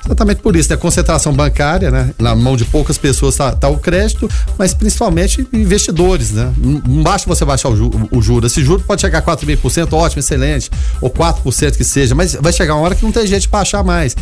[0.05, 0.77] Exatamente por isso, né?
[0.77, 2.15] Concentração bancária, né?
[2.19, 6.51] Na mão de poucas pessoas está tá o crédito, mas principalmente investidores, né?
[6.57, 8.47] Não basta você baixar o, ju, o juro.
[8.47, 10.48] Esse juro pode chegar a 4,5%, ótimo, excelente,
[11.01, 13.83] ou 4% que seja, mas vai chegar uma hora que não tem jeito de baixar
[13.85, 14.17] mais.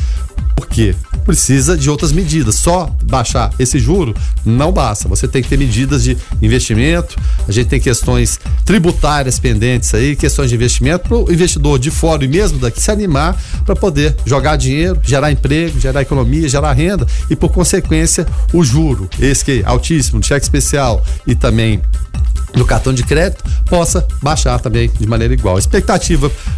[0.56, 0.94] Por quê?
[1.26, 2.54] Precisa de outras medidas.
[2.54, 5.06] Só baixar esse juro não basta.
[5.06, 7.14] Você tem que ter medidas de investimento,
[7.46, 12.24] a gente tem questões tributárias pendentes aí, questões de investimento para o investidor de fora
[12.24, 13.36] e mesmo daqui se animar
[13.66, 19.10] para poder jogar dinheiro, gerar emprego, gerar economia, gerar renda e, por consequência, o juro,
[19.20, 21.82] esse que é altíssimo, cheque especial e também
[22.56, 25.58] do cartão de crédito possa baixar também de maneira igual.
[25.58, 26.15] Expectativa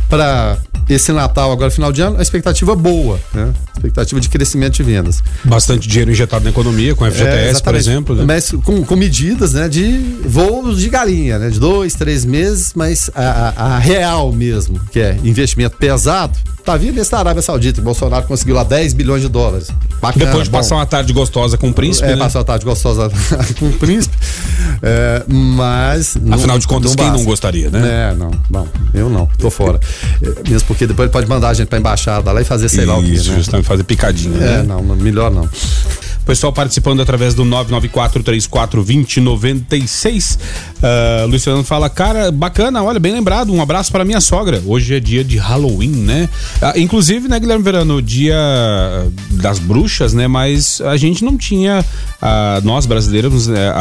[0.09, 3.53] para esse Natal, agora final de ano, a expectativa boa, né?
[3.75, 5.23] Expectativa de crescimento de vendas.
[5.45, 8.17] Bastante dinheiro injetado na economia, com FGTS, é, por exemplo.
[8.17, 8.25] Né?
[8.25, 11.51] Mas com, com, medidas né, de voos de galinha, né?
[11.51, 16.37] De dois, três meses, mas a, a, a real mesmo, que é investimento pesado,
[16.69, 17.81] tá vindo esse da Arábia Saudita.
[17.81, 19.69] Bolsonaro conseguiu lá 10 bilhões de dólares.
[20.03, 20.81] Bacana, Depois de passar bom.
[20.81, 22.07] uma tarde gostosa com o príncipe.
[22.07, 22.17] É, né?
[22.17, 23.11] passar uma tarde gostosa
[23.59, 24.15] com o príncipe.
[24.83, 26.17] É, mas.
[26.17, 28.11] Afinal não, de contas, não quem não gostaria, né?
[28.11, 28.31] É, não.
[28.51, 29.81] Bom, eu não, tô fora.
[30.23, 32.81] É, mesmo porque depois ele pode mandar a gente pra embaixada lá e fazer sei
[32.81, 33.13] Isso, lá o quê.
[33.13, 33.37] Isso, né?
[33.37, 34.37] justamente fazer picadinha.
[34.37, 34.63] É, né?
[34.63, 35.49] não, melhor não.
[36.29, 40.37] Pessoal participando através do 994-34-2096.
[40.37, 43.51] Uh, Luciano fala, cara, bacana, olha, bem lembrado.
[43.51, 44.63] Um abraço para minha sogra.
[44.67, 46.29] Hoje é dia de Halloween, né?
[46.61, 48.37] Uh, inclusive, né, Guilherme Verano, dia
[49.31, 50.29] das bruxas, né?
[50.29, 51.83] Mas a gente não tinha,
[52.21, 53.73] uh, nós brasileiros, né,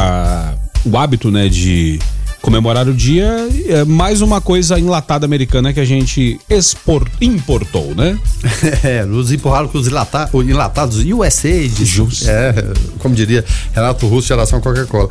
[0.86, 1.98] o hábito, né, de
[2.40, 8.18] comemorar o dia, é mais uma coisa enlatada americana que a gente export, importou, né?
[8.82, 12.26] É, nos empurraram com os enlata, enlatados USA, de, Just.
[12.28, 12.54] é,
[12.98, 15.08] como diria Renato Russo, geração Coca-Cola.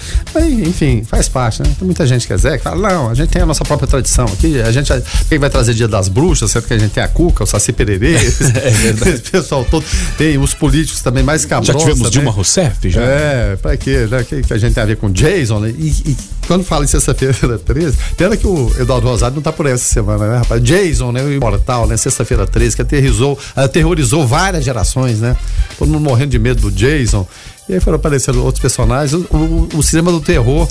[0.65, 1.69] Enfim, faz parte, né?
[1.77, 3.87] Tem muita gente que quer dizer, que fala, não, a gente tem a nossa própria
[3.87, 4.91] tradição aqui, a gente
[5.27, 7.73] quem vai trazer dia das bruxas, sendo que a gente tem a Cuca, o Saci
[7.73, 9.11] Pererê, é verdade.
[9.11, 9.85] esse pessoal todo,
[10.17, 11.73] tem os políticos também mais cabrosos.
[11.73, 12.11] Já tivemos também.
[12.11, 13.01] Dilma Rousseff, já?
[13.01, 14.07] É, pra quê?
[14.09, 14.23] Né?
[14.23, 15.73] Que, que a gente tem a ver com Jason, né?
[15.77, 19.65] e, e quando fala em sexta-feira 13, pena que o Eduardo Rosário não tá por
[19.65, 20.63] essa semana, né, rapaz?
[20.63, 21.21] Jason, né?
[21.21, 21.97] O imortal, né?
[21.97, 25.35] Sexta-feira 13, que aterrizou, aterrorizou várias gerações, né?
[25.77, 27.27] Todo mundo morrendo de medo do Jason.
[27.69, 29.13] E aí foram aparecendo outros personagens.
[29.13, 30.67] O, o, o cinema do terror,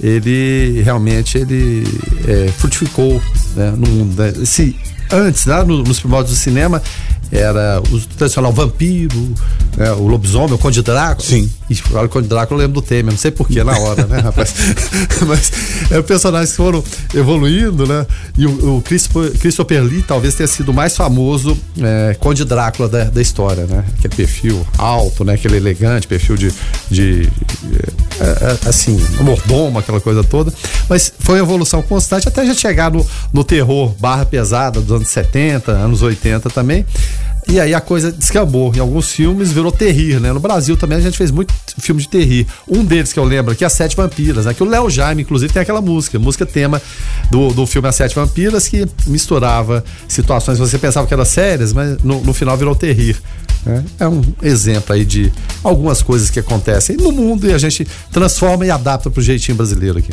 [0.00, 1.84] ele realmente ele
[2.26, 3.20] é, frutificou
[3.56, 4.22] né, no mundo.
[4.22, 4.32] Né?
[4.42, 4.76] Esse,
[5.10, 6.82] antes, lá no, nos primórdios do cinema,
[7.30, 9.34] era o tradicional vampiro,
[9.76, 11.26] né, o lobisomem, o Conde Drácula.
[11.26, 11.50] Sim.
[11.68, 14.54] E o Conde Drácula eu lembro do Temer, não sei porquê na hora, né, rapaz?
[15.26, 15.52] Mas
[15.90, 18.06] é, personagens que foram evoluindo, né?
[18.36, 23.04] E o, o Christopher Lee talvez tenha sido o mais famoso é, Conde Drácula da,
[23.04, 23.84] da história, né?
[23.98, 25.34] Aquele perfil alto, né?
[25.34, 26.52] Aquele elegante, perfil de,
[26.90, 27.28] de
[28.20, 30.52] é, é, assim, mordomo, aquela coisa toda.
[30.88, 35.08] Mas foi uma evolução constante até já chegar no, no terror barra pesada dos anos
[35.08, 36.84] 70, anos 80 também.
[37.46, 38.74] E aí a coisa descambou.
[38.74, 40.32] Em alguns filmes virou terrir, né?
[40.32, 42.46] No Brasil também a gente fez muito filme de terrir.
[42.66, 44.54] Um deles que eu lembro aqui é As Sete Vampiras, né?
[44.54, 46.80] Que o Léo Jaime, inclusive, tem aquela música, música tema
[47.30, 51.72] do, do filme As Sete Vampiras, que misturava situações que você pensava que eram sérias,
[51.72, 53.20] mas no, no final virou terrir.
[53.64, 53.84] Né?
[53.98, 55.30] É um exemplo aí de
[55.62, 59.98] algumas coisas que acontecem no mundo e a gente transforma e adapta pro jeitinho brasileiro
[59.98, 60.12] aqui.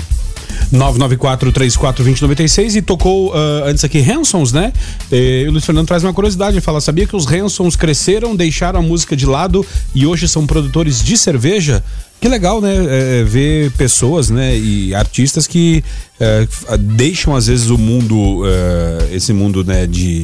[0.73, 4.71] 994-34-2096 e tocou uh, antes aqui Hansons, né?
[5.11, 8.79] E o Luiz Fernando traz uma curiosidade, ele fala, sabia que os Hansons cresceram, deixaram
[8.79, 11.83] a música de lado e hoje são produtores de cerveja?
[12.19, 12.75] Que legal, né?
[12.75, 14.55] É, é ver pessoas, né?
[14.55, 15.83] E artistas que
[16.19, 16.47] é,
[16.79, 19.87] deixam às vezes o mundo, é, esse mundo, né?
[19.87, 20.23] De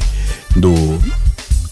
[0.56, 1.00] do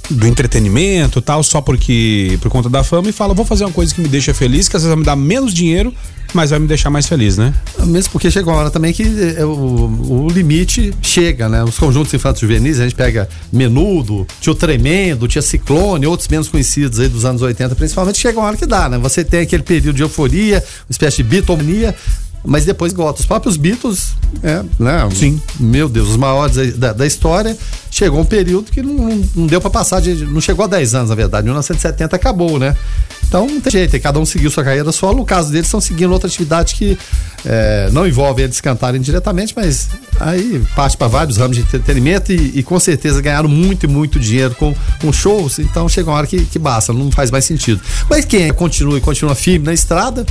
[0.10, 3.94] do entretenimento tal, só porque por conta da fama e fala, vou fazer uma coisa
[3.94, 5.94] que me deixa feliz, que às vezes vai me dar menos dinheiro,
[6.34, 7.54] mas vai me deixar mais feliz, né?
[7.86, 9.04] Mesmo porque chega uma hora também que
[9.38, 11.64] é, o, o limite chega, né?
[11.64, 17.00] Os conjuntos infantos juvenis, a gente pega Menudo, Tio Tremendo, Tia Ciclone, outros menos conhecidos
[17.00, 18.98] aí dos anos 80, principalmente, chega uma hora que dá, né?
[18.98, 21.96] Você tem aquele período de euforia, uma espécie de bitomania,
[22.46, 23.20] mas depois gota.
[23.20, 25.10] Os próprios Beatles, é, né?
[25.14, 25.42] Sim.
[25.60, 27.58] Meu Deus, os maiores da, da história.
[27.90, 31.10] Chegou um período que não, não deu para passar, de, não chegou a 10 anos,
[31.10, 31.46] na verdade.
[31.46, 32.76] 1970 acabou, né?
[33.28, 35.18] Então não tem jeito, cada um seguiu sua carreira solo.
[35.18, 36.98] No caso deles, estão seguindo outra atividade que
[37.46, 42.60] é, não envolve eles cantarem diretamente, mas aí parte para vários ramos de entretenimento e,
[42.60, 45.60] e, com certeza ganharam muito e muito dinheiro com, com shows.
[45.60, 47.82] Então chega uma hora que, que basta, não faz mais sentido.
[48.10, 50.26] Mas quem continua e continua firme na estrada,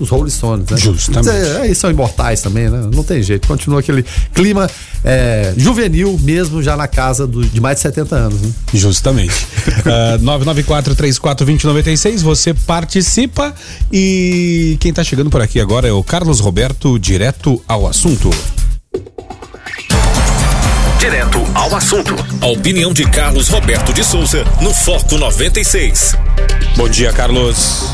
[0.00, 0.76] os Rolling Stones, né?
[0.76, 1.28] Justamente.
[1.28, 2.88] É, é, são imortais também, né?
[2.92, 3.46] Não tem jeito.
[3.46, 4.68] Continua aquele clima
[5.04, 8.50] é, juvenil mesmo já na casa do, de mais de 70 anos, né?
[8.72, 9.46] Justamente.
[9.84, 13.54] uh, 994-34-2096, você participa
[13.92, 18.30] e quem tá chegando por aqui agora é o Carlos Roberto, direto ao assunto.
[20.98, 22.14] Direto ao assunto.
[22.42, 26.14] A opinião de Carlos Roberto de Souza no Foco 96.
[26.76, 27.90] Bom dia, Carlos.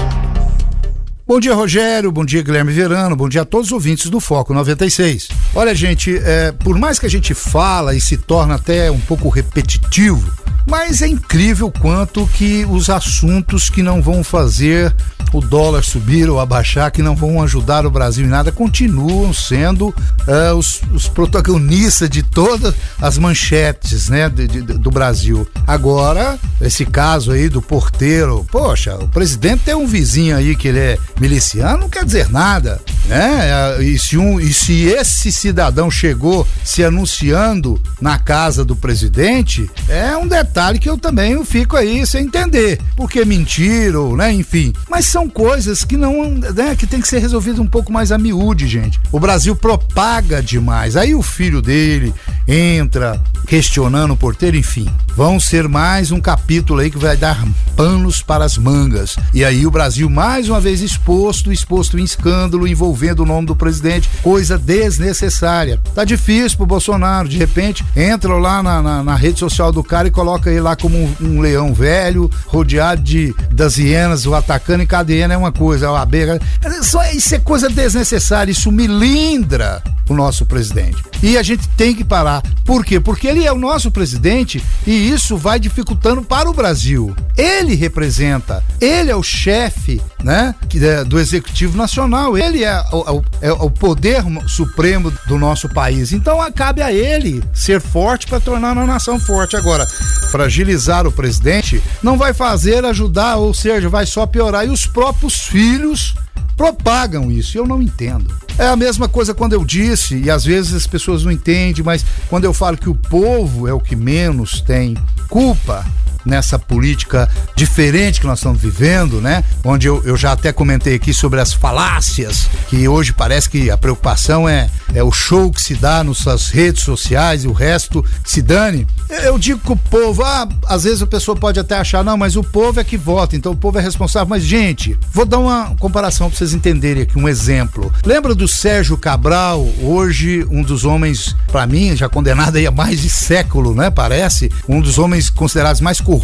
[1.29, 2.13] Bom dia, Rogério.
[2.13, 3.17] Bom dia, Guilherme Verano.
[3.17, 5.27] Bom dia a todos os ouvintes do Foco 96.
[5.57, 9.29] Olha, gente, é, por mais que a gente fala e se torna até um pouco
[9.29, 10.25] repetitivo,
[10.69, 14.95] mas é incrível quanto que os assuntos que não vão fazer
[15.33, 19.89] o dólar subir ou abaixar, que não vão ajudar o Brasil em nada, continuam sendo
[19.89, 25.47] uh, os, os, protagonistas de todas as manchetes né, de, de, do Brasil.
[25.67, 30.79] Agora, esse caso aí do porteiro, poxa, o presidente tem um vizinho aí que ele
[30.79, 33.83] é miliciano, não quer dizer nada, né?
[33.83, 40.17] E se, um, e se esse cidadão chegou se anunciando na casa do presidente, é
[40.17, 42.81] um detalhe que eu também fico aí sem entender.
[42.97, 44.33] Porque mentiram, né?
[44.33, 44.73] Enfim.
[44.89, 48.19] Mas são coisas que não, né, que tem que ser resolvido um pouco mais a
[48.19, 49.01] miúde, gente.
[49.11, 50.97] O Brasil propaga demais.
[50.97, 52.15] Aí o filho dele
[52.47, 54.89] entra questionando o porteiro, enfim.
[55.17, 57.43] Vão ser mais um capítulo aí que vai dar
[57.75, 59.17] panos para as mangas.
[59.33, 63.57] E aí o Brasil mais uma vez exposto, exposto em escândalo envolvendo o nome do
[63.57, 65.81] presidente, coisa desnecessária.
[65.95, 70.07] Tá difícil pro Bolsonaro, de repente entra lá na, na, na rede social do cara
[70.07, 74.83] e coloca ele lá como um, um leão velho, rodeado de das hienas, o atacando
[74.83, 76.39] em cada ADN é uma coisa, a abelha.
[76.83, 81.03] Só, isso é coisa desnecessária, isso milindra o nosso presidente.
[81.23, 82.43] E a gente tem que parar.
[82.65, 83.01] Por quê?
[83.01, 87.15] Porque ele é o nosso presidente e isso vai dificultando para o Brasil.
[87.37, 92.37] Ele representa, ele é o chefe, né, é do Executivo Nacional.
[92.37, 96.13] Ele é o, é o poder supremo do nosso país.
[96.13, 99.57] Então cabe a ele ser forte para tornar a nação forte.
[99.57, 99.87] Agora,
[100.31, 104.67] fragilizar o presidente não vai fazer ajudar, ou seja, vai só piorar.
[104.67, 106.15] E os próprios filhos
[106.57, 107.59] propagam isso.
[107.59, 108.35] Eu não entendo.
[108.59, 112.05] É a mesma coisa quando eu disse, e às vezes as pessoas não entendem, mas
[112.29, 114.97] quando eu falo que o povo é o que menos tem
[115.29, 115.85] culpa
[116.27, 119.45] nessa política diferente que nós estamos vivendo, né?
[119.65, 123.79] Onde eu, eu já até comentei aqui sobre as falácias, que hoje parece que a
[123.79, 128.43] preocupação é, é o show que se dá nas redes sociais e o resto se
[128.43, 128.87] dane.
[129.09, 132.37] Eu digo que o povo, ah, às vezes a pessoa pode até achar, não, mas
[132.37, 134.29] o povo é que vota, então o povo é responsável.
[134.29, 137.93] Mas, gente, vou dar uma comparação para vocês entenderem aqui, um exemplo.
[138.05, 143.01] Lembra do Sérgio Cabral, hoje um dos homens, para mim, já condenado aí há mais
[143.01, 143.91] de século, né?
[143.91, 146.16] Parece, um dos homens considerados mais corruptos.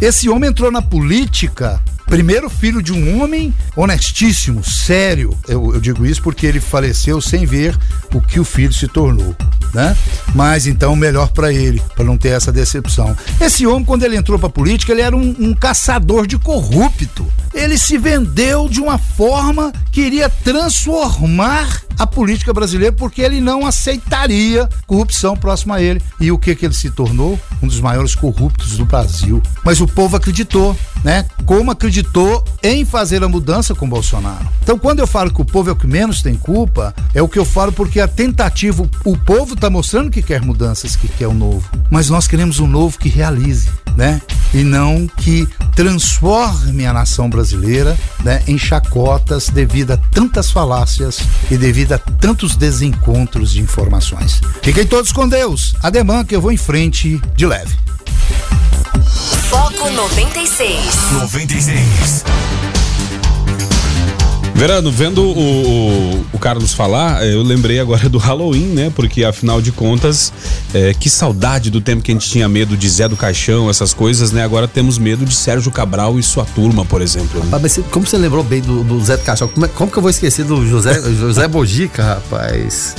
[0.00, 5.36] Esse homem entrou na política Primeiro filho de um homem honestíssimo, sério.
[5.48, 7.78] Eu, eu, digo isso porque ele faleceu sem ver
[8.12, 9.34] o que o filho se tornou,
[9.72, 9.96] né?
[10.34, 13.16] Mas então melhor para ele, para não ter essa decepção.
[13.40, 17.26] Esse homem, quando ele entrou para política, ele era um, um caçador de corrupto.
[17.54, 23.66] Ele se vendeu de uma forma que iria transformar a política brasileira porque ele não
[23.66, 26.02] aceitaria corrupção próxima a ele.
[26.18, 27.38] E o que que ele se tornou?
[27.62, 29.42] Um dos maiores corruptos do Brasil.
[29.64, 31.26] Mas o povo acreditou, né?
[31.44, 31.91] Como acreditou
[32.62, 34.48] em fazer a mudança com Bolsonaro.
[34.62, 37.28] Então, quando eu falo que o povo é o que menos tem culpa, é o
[37.28, 41.26] que eu falo porque a tentativa, o povo está mostrando que quer mudanças, que quer
[41.26, 41.68] o novo.
[41.90, 44.20] Mas nós queremos um novo que realize, né?
[44.54, 51.56] E não que transforme a nação brasileira, né, em chacotas devido a tantas falácias e
[51.56, 54.40] devido a tantos desencontros de informações.
[54.62, 55.74] Fiquem todos com Deus.
[55.82, 57.74] Ademã que eu vou em frente de leve.
[59.48, 61.12] Foco 96.
[61.12, 62.24] 96.
[64.54, 68.92] Verano, vendo o, o, o, Carlos falar, eu lembrei agora do Halloween, né?
[68.94, 70.32] Porque afinal de contas,
[70.72, 73.92] é, que saudade do tempo que a gente tinha medo de Zé do Caixão, essas
[73.92, 74.44] coisas, né?
[74.44, 77.42] Agora temos medo de Sérgio Cabral e sua turma, por exemplo.
[77.42, 77.58] Né?
[77.60, 79.48] Mas como você lembrou bem do, do Zé do Caixão?
[79.48, 82.94] Como, é, como, que eu vou esquecer do José, José Bojica, rapaz?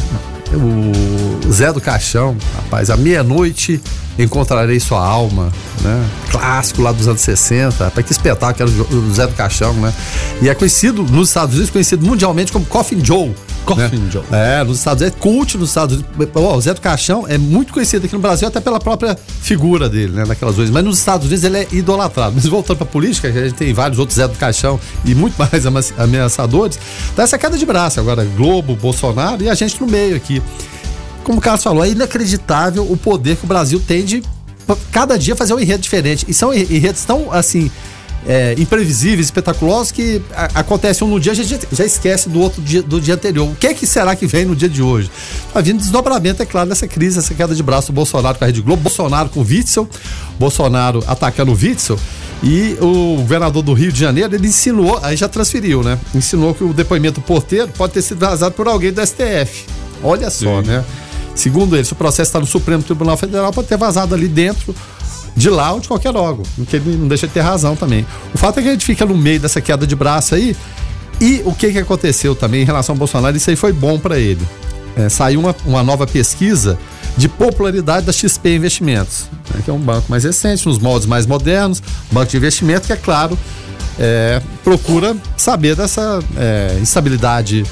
[0.55, 3.81] O Zé do Caixão, rapaz, à meia-noite
[4.17, 6.09] encontrarei sua alma, né?
[6.29, 7.91] Clássico lá dos anos 60.
[7.91, 9.93] Para que espetáculo era o Zé do Caixão, né?
[10.41, 13.33] E é conhecido nos Estados Unidos, conhecido mundialmente como Coffin Joe.
[13.63, 14.11] Coffin né?
[14.11, 14.23] Joe.
[14.31, 16.29] É, nos Estados Unidos, é cult nos Estados Unidos.
[16.35, 19.89] Oh, o Zé do Caixão é muito conhecido aqui no Brasil, até pela própria figura
[19.89, 20.25] dele, né?
[20.25, 20.71] Naquelas vezes.
[20.71, 22.33] Mas nos Estados Unidos ele é idolatrado.
[22.35, 25.65] Mas voltando pra política, a gente tem vários outros Zé do Caixão e muito mais
[25.97, 26.79] ameaçadores.
[27.15, 30.41] Dá essa queda de braço agora, Globo, Bolsonaro e a gente no meio aqui
[31.23, 34.21] como o Carlos falou, é inacreditável o poder que o Brasil tem de
[34.91, 36.25] cada dia fazer um enredo diferente.
[36.27, 37.71] E são enredos tão, assim,
[38.27, 42.61] é, imprevisíveis, espetaculosos, que a, acontece um no dia, a gente já esquece do outro
[42.61, 43.47] dia, do dia anterior.
[43.49, 45.09] O que é que será que vem no dia de hoje?
[45.53, 48.47] Tá vindo desdobramento, é claro, dessa crise, essa queda de braço do Bolsonaro com a
[48.47, 49.87] Rede Globo, Bolsonaro com o Witzel,
[50.39, 51.99] Bolsonaro atacando o Witzel.
[52.43, 55.97] E o governador do Rio de Janeiro, ele ensinou, aí já transferiu, né?
[56.13, 59.65] Ensinou que o depoimento porteiro pode ter sido vazado por alguém do STF.
[60.03, 60.67] Olha só, Sim.
[60.67, 60.83] né?
[61.35, 64.75] Segundo ele, se o processo está no Supremo Tribunal Federal, pode ter vazado ali dentro
[65.35, 68.05] de lá ou de qualquer órgão, que ele não deixa de ter razão também.
[68.33, 70.55] O fato é que a gente fica no meio dessa queda de braço aí,
[71.19, 74.19] e o que, que aconteceu também em relação ao Bolsonaro, isso aí foi bom para
[74.19, 74.41] ele.
[74.95, 76.77] É, saiu uma, uma nova pesquisa
[77.17, 81.25] de popularidade da XP Investimentos, né, que é um banco mais recente, nos moldes mais
[81.25, 83.37] modernos, banco de investimento que, é claro,
[83.99, 87.63] é, procura saber dessa é, instabilidade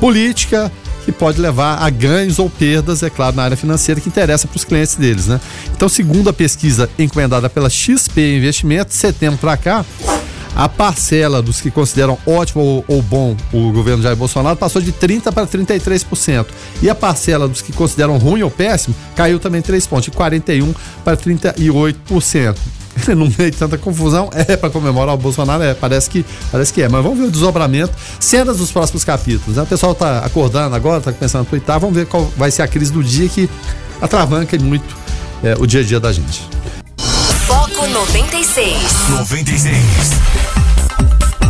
[0.00, 0.70] política,
[1.08, 4.58] que pode levar a ganhos ou perdas, é claro, na área financeira que interessa para
[4.58, 5.40] os clientes deles, né?
[5.74, 9.86] Então, segundo a pesquisa encomendada pela XP Investimentos, setembro para cá,
[10.54, 14.92] a parcela dos que consideram ótimo ou, ou, bom o governo Jair Bolsonaro passou de
[14.92, 16.46] 30% para 33%.
[16.82, 20.76] E a parcela dos que consideram ruim ou péssimo caiu também 3 pontos, de 41%
[21.02, 22.54] para 38%.
[23.14, 26.82] no meio de tanta confusão, é para comemorar o Bolsonaro, é, parece que, parece que
[26.82, 26.88] é.
[26.88, 29.56] Mas vamos ver o desdobramento, cenas dos próximos capítulos.
[29.56, 29.62] Né?
[29.62, 32.68] O pessoal tá acordando agora, tá começando a twittar, vamos ver qual vai ser a
[32.68, 33.48] crise do dia que
[34.00, 34.96] atravanca muito
[35.42, 36.48] é, o dia a dia da gente.
[37.46, 39.08] Foco 96.
[39.10, 40.67] 96.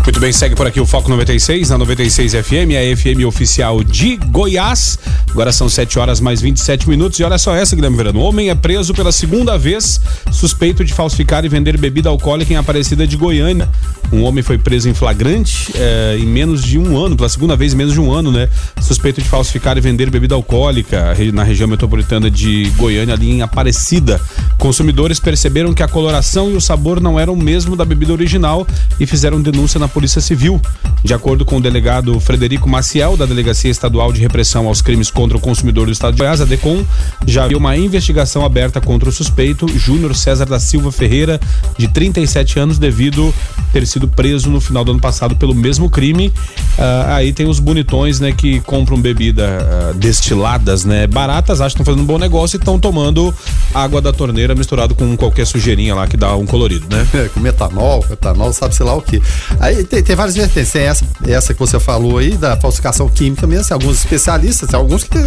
[0.09, 4.17] Muito bem, segue por aqui o Foco 96, na 96 FM, a FM oficial de
[4.17, 4.99] Goiás.
[5.31, 7.21] Agora são 7 horas mais 27 minutos.
[7.21, 8.21] E olha só essa, Guilherme Verano.
[8.21, 10.01] O homem é preso pela segunda vez,
[10.33, 13.69] suspeito de falsificar e vender bebida alcoólica em Aparecida de Goiânia.
[14.13, 17.75] Um homem foi preso em flagrante eh, em menos de um ano, pela segunda vez
[17.75, 18.49] em menos de um ano, né?
[18.81, 24.21] Suspeito de falsificar e vender bebida alcoólica na região metropolitana de Goiânia, ali em Aparecida.
[24.57, 28.67] Consumidores perceberam que a coloração e o sabor não eram o mesmo da bebida original
[28.99, 30.61] e fizeram denúncia na Polícia Civil.
[31.03, 35.37] De acordo com o delegado Frederico Maciel, da Delegacia Estadual de Repressão aos Crimes contra
[35.37, 36.85] o Consumidor do Estado de Goiás, a DECOM,
[37.27, 41.41] já havia uma investigação aberta contra o suspeito, Júnior César da Silva Ferreira,
[41.77, 43.33] de 37 anos, devido
[43.73, 46.33] ter sido preso no final do ano passado pelo mesmo crime.
[46.79, 51.83] Ah, aí tem os bonitões, né, que compram bebida ah, destiladas, né, baratas, acham que
[51.83, 53.35] estão fazendo um bom negócio e estão tomando
[53.75, 57.07] água da torneira misturado com qualquer sujeirinha lá que dá um colorido, né?
[57.15, 59.21] É, com metanol, etanol, sabe sei lá o que.
[59.59, 60.71] Aí tem, tem várias vertentes.
[60.71, 63.65] Tem essa, essa que você falou aí, da falsificação química mesmo.
[63.67, 65.19] Tem alguns especialistas, alguns que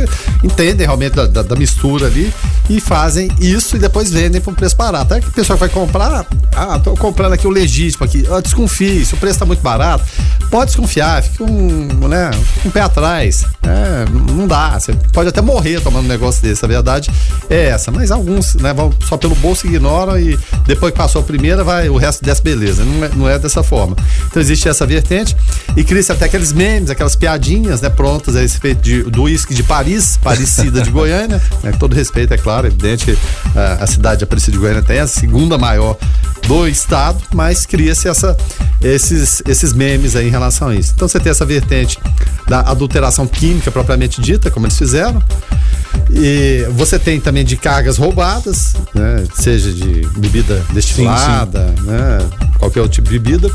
[0.43, 2.31] entendem realmente da, da- da mistura ali
[2.69, 5.13] e fazem isso e depois vendem por um preço barato.
[5.13, 8.23] Aí que a pessoa vai comprar, ah, tô comprando aqui o legítimo aqui.
[8.29, 10.03] Ah, desconfie, se o preço tá muito barato,
[10.49, 12.31] pode desconfiar, fica um, né,
[12.65, 13.45] um pé atrás.
[13.63, 14.79] É, não dá.
[14.79, 16.63] Você pode até morrer tomando um negócio desse.
[16.63, 17.09] A verdade
[17.49, 17.91] é essa.
[17.91, 21.89] Mas alguns, né, vão só pelo bolso ignoram e depois que passou a primeira, vai,
[21.89, 22.83] o resto desce beleza.
[22.83, 23.95] Não é, não é dessa forma.
[24.27, 25.35] Então existe essa vertente
[25.75, 29.63] e cria-se até aqueles memes, aquelas piadinhas, né, prontas a respeito de, do uísque de
[29.63, 33.17] Paris, Parecida de Goiânia, né, todo respeito, é claro, é evidente que
[33.55, 35.97] ah, a cidade de Aparecida de Goiânia tem a segunda maior
[36.47, 38.35] do estado, mas cria-se essa,
[38.81, 40.93] esses, esses memes aí em relação a isso.
[40.95, 41.97] Então você tem essa vertente
[42.47, 45.21] da adulteração química propriamente dita, como eles fizeram,
[46.09, 49.23] e você tem também de cargas roubadas, né?
[49.33, 52.19] Seja de bebida destilada, né?
[52.61, 53.49] Qualquer outro tipo de bebida.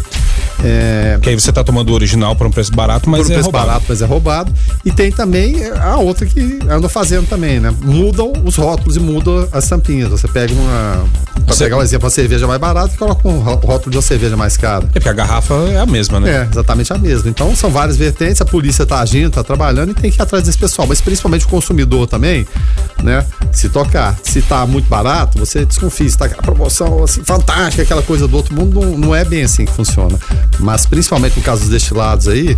[0.65, 3.31] É, Que aí você tá tomando o original por um preço barato, mas por um
[3.31, 3.67] é preço roubado.
[3.67, 4.53] barato, mas é roubado.
[4.85, 7.73] E tem também a outra que andam fazendo também, né?
[7.83, 10.09] Mudam os rótulos e mudam as tampinhas.
[10.09, 11.05] Você pega uma.
[11.45, 13.97] Pra Você- pegar um exemplo, uma cerveja mais barata e coloca um ró- rótulo de
[13.99, 14.85] uma cerveja mais cara.
[14.87, 16.31] É porque a garrafa é a mesma, né?
[16.31, 17.29] É, exatamente a mesma.
[17.31, 20.43] Então são várias vertentes, a polícia tá agindo, tá trabalhando e tem que ir atrás
[20.45, 20.89] desse pessoal.
[20.89, 22.47] Mas principalmente o consumidor também,
[23.05, 23.25] né?
[23.53, 28.03] Se tocar, se tá muito barato, você desconfia, se tá aquela promoção assim, fantástica, aquela
[28.03, 30.19] coisa do outro mundo, não, não é bem assim que funciona.
[30.59, 32.57] Mas principalmente no caso dos destilados aí,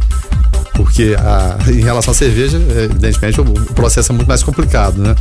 [0.74, 5.14] porque a- em relação à cerveja, evidentemente, o, o processo é muito mais complicado, né?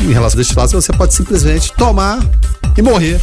[0.00, 2.18] Em relação aos destilados, você pode simplesmente tomar
[2.76, 3.20] e morrer.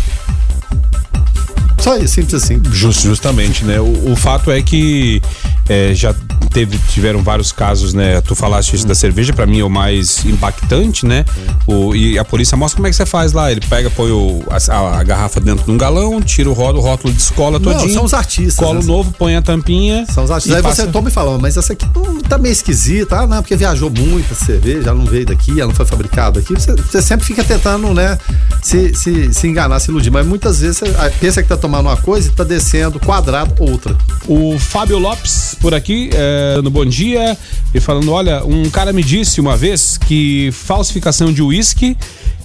[1.80, 2.62] Só isso, simples assim.
[2.72, 3.80] Just- justamente, né?
[3.80, 5.22] O, o fato é que
[5.70, 6.14] é, já
[6.50, 8.20] teve, tiveram vários casos, né?
[8.22, 11.26] Tu falaste isso da cerveja, pra mim é o mais impactante, né?
[11.68, 13.52] O, e a polícia mostra como é que você faz lá.
[13.52, 16.82] Ele pega, põe o, a, a garrafa dentro de um galão, tira o rótulo, o
[16.82, 17.94] rótulo de escola Não, todinho.
[17.94, 18.82] são os artistas, Cola né?
[18.82, 20.06] o novo, põe a tampinha.
[20.12, 20.58] São os artistas.
[20.58, 23.20] Aí passa- você toma e fala, mas essa aqui hum, tá meio esquisita.
[23.20, 26.40] Ah, não, porque viajou muito a cerveja, ela não veio daqui, ela não foi fabricada
[26.40, 26.54] aqui.
[26.54, 28.18] Você, você sempre fica tentando, né,
[28.62, 30.10] se, se, se enganar, se iludir.
[30.10, 30.86] Mas muitas vezes você
[31.20, 33.96] pensa que tá tomando uma coisa e tá descendo quadrado outra.
[34.28, 37.38] O Fábio Lopes por aqui, é, dando bom dia
[37.74, 41.98] e falando: olha, um cara me disse uma vez que falsificação de uísque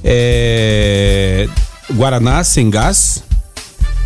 [0.03, 1.49] é,
[1.92, 3.22] Guaraná sem gás.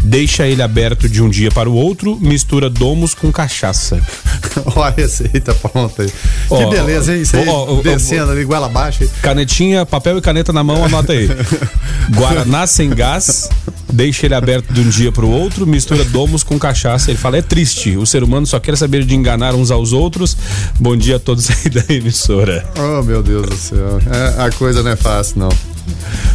[0.02, 4.00] Deixa ele aberto de um dia para o outro, mistura domos com cachaça.
[4.76, 6.12] Olha a receita pronta aí.
[6.48, 7.22] Que beleza, hein?
[7.22, 9.08] Isso aí, ó, ó, descendo ali, goela abaixo.
[9.22, 11.28] Canetinha, papel e caneta na mão, anota aí.
[12.14, 13.48] Guaraná sem gás,
[13.92, 17.10] deixa ele aberto de um dia para o outro, mistura domos com cachaça.
[17.10, 20.36] Ele fala: é triste, o ser humano só quer saber de enganar uns aos outros.
[20.78, 22.64] Bom dia a todos aí da emissora.
[22.78, 24.00] Oh, meu Deus do céu.
[24.10, 25.77] É, a coisa não é fácil, não.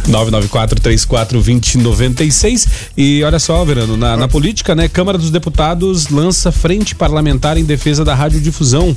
[0.08, 2.68] 994-34-2096.
[2.96, 4.88] E olha só, Verano, na, na política, né?
[4.88, 8.94] Câmara dos Deputados lança frente parlamentar em defesa da radiodifusão.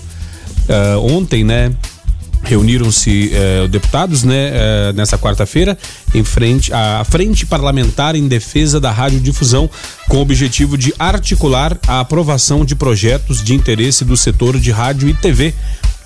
[0.70, 1.72] Ah, ontem, né?
[2.44, 5.78] Reuniram-se eh, deputados, né, eh, nessa quarta-feira,
[6.14, 9.70] em frente à frente parlamentar em defesa da radiodifusão,
[10.08, 15.10] com o objetivo de articular a aprovação de projetos de interesse do setor de rádio
[15.10, 15.54] e TV.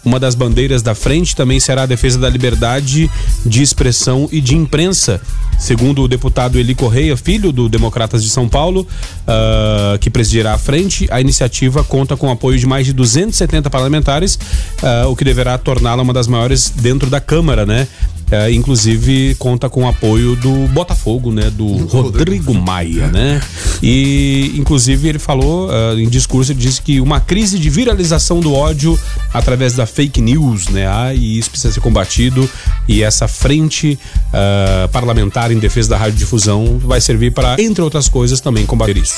[0.04, 3.10] Uma das bandeiras da frente também será a defesa da liberdade
[3.46, 5.22] de expressão e de imprensa.
[5.60, 8.88] Segundo o deputado Eli Correia, filho do Democratas de São Paulo,
[9.28, 13.70] ah, que presidirá a frente, a iniciativa conta com o apoio de mais de 270
[13.70, 14.40] parlamentares,
[14.82, 17.88] ah, o que deverá torná-la uma das maiores dentro da Câmara, né?
[18.32, 21.50] Ah, inclusive conta com o apoio do Botafogo, né?
[21.50, 23.42] Do Rodrigo Maia, né?
[23.84, 28.54] E inclusive ele falou ah, em discurso, ele disse que uma crise de viralização do
[28.54, 28.98] ódio
[29.34, 30.88] através da fake news, né?
[30.88, 32.50] Ah, e isso precisa ser combatido
[32.88, 34.00] e essa frente
[34.34, 39.16] ah, parlamentar em defesa da radiodifusão vai servir para, entre outras coisas, também combater isso.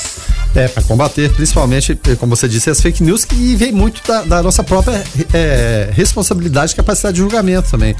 [0.54, 4.22] É, para combater, principalmente, eh, como você disse, as fake news que vem muito da,
[4.22, 5.02] da nossa própria
[5.32, 7.96] eh, responsabilidade e capacidade de julgamento também.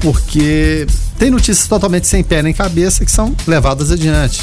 [0.00, 0.86] Porque
[1.18, 4.42] tem notícias totalmente sem pé nem cabeça que são levadas adiante.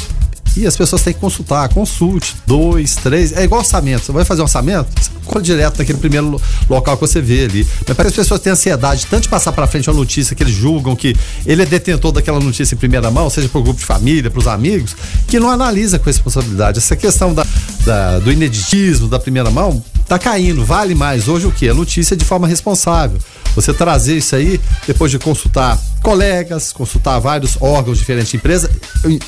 [0.56, 4.06] E as pessoas têm que consultar, consulte, dois, três, é igual orçamento.
[4.06, 6.40] Você vai fazer um orçamento, você corre direto naquele primeiro lo-
[6.70, 7.66] local que você vê ali.
[7.86, 10.42] Mas parece que as pessoas têm ansiedade tanto de passar para frente uma notícia que
[10.42, 13.78] eles julgam que ele é detentor daquela notícia em primeira mão, seja para o grupo
[13.80, 14.96] de família, para os amigos,
[15.28, 16.78] que não analisa com responsabilidade.
[16.78, 17.44] Essa questão da,
[17.84, 20.64] da- do ineditismo, da primeira mão, tá caindo.
[20.64, 21.68] Vale mais hoje o que?
[21.68, 23.18] A notícia de forma responsável.
[23.54, 28.70] Você trazer isso aí, depois de consultar colegas, consultar vários órgãos diferentes de empresa,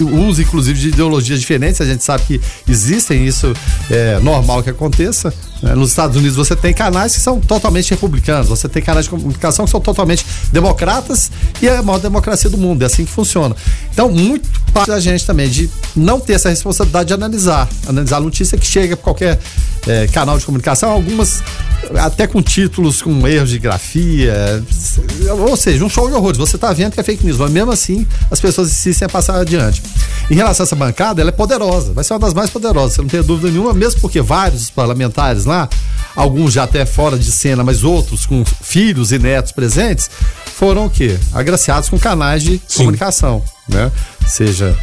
[0.00, 3.52] uso inclusive de ideologias diferentes, a gente sabe que existem, isso
[3.90, 5.32] é normal que aconteça.
[5.62, 5.74] Né?
[5.74, 9.64] Nos Estados Unidos você tem canais que são totalmente republicanos, você tem canais de comunicação
[9.64, 13.56] que são totalmente democratas e é a maior democracia do mundo, é assim que funciona.
[13.90, 18.20] Então, muito parte da gente também de não ter essa responsabilidade de analisar, analisar a
[18.20, 19.40] notícia que chega por qualquer
[19.86, 21.42] é, canal de comunicação, algumas
[21.96, 24.62] até com títulos com erros de grafia,
[25.46, 26.38] ou seja, um show de horrores.
[26.38, 29.40] Você está vendo que é fake news, mas mesmo assim as pessoas insistem a passar
[29.40, 29.82] adiante.
[30.30, 33.02] Em relação a essa bancada, ela é poderosa, vai ser uma das mais poderosas, você
[33.02, 35.68] não tem dúvida nenhuma, mesmo porque vários parlamentares lá,
[36.14, 40.10] alguns já até fora de cena, mas outros com filhos e netos presentes,
[40.54, 41.16] foram o quê?
[41.32, 42.78] Agraciados com canais de Sim.
[42.78, 43.90] comunicação, né?
[44.26, 44.76] Seja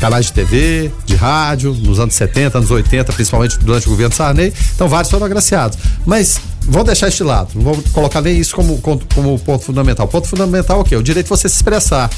[0.00, 4.52] canais de TV, de rádio, nos anos 70, anos 80, principalmente durante o governo Sarney.
[4.74, 5.78] Então, vários foram agraciados.
[6.04, 10.06] Mas vamos deixar este lado, não vou colocar nem isso como, como, como ponto fundamental.
[10.06, 10.96] O ponto fundamental é o quê?
[10.96, 12.10] O direito de você se expressar.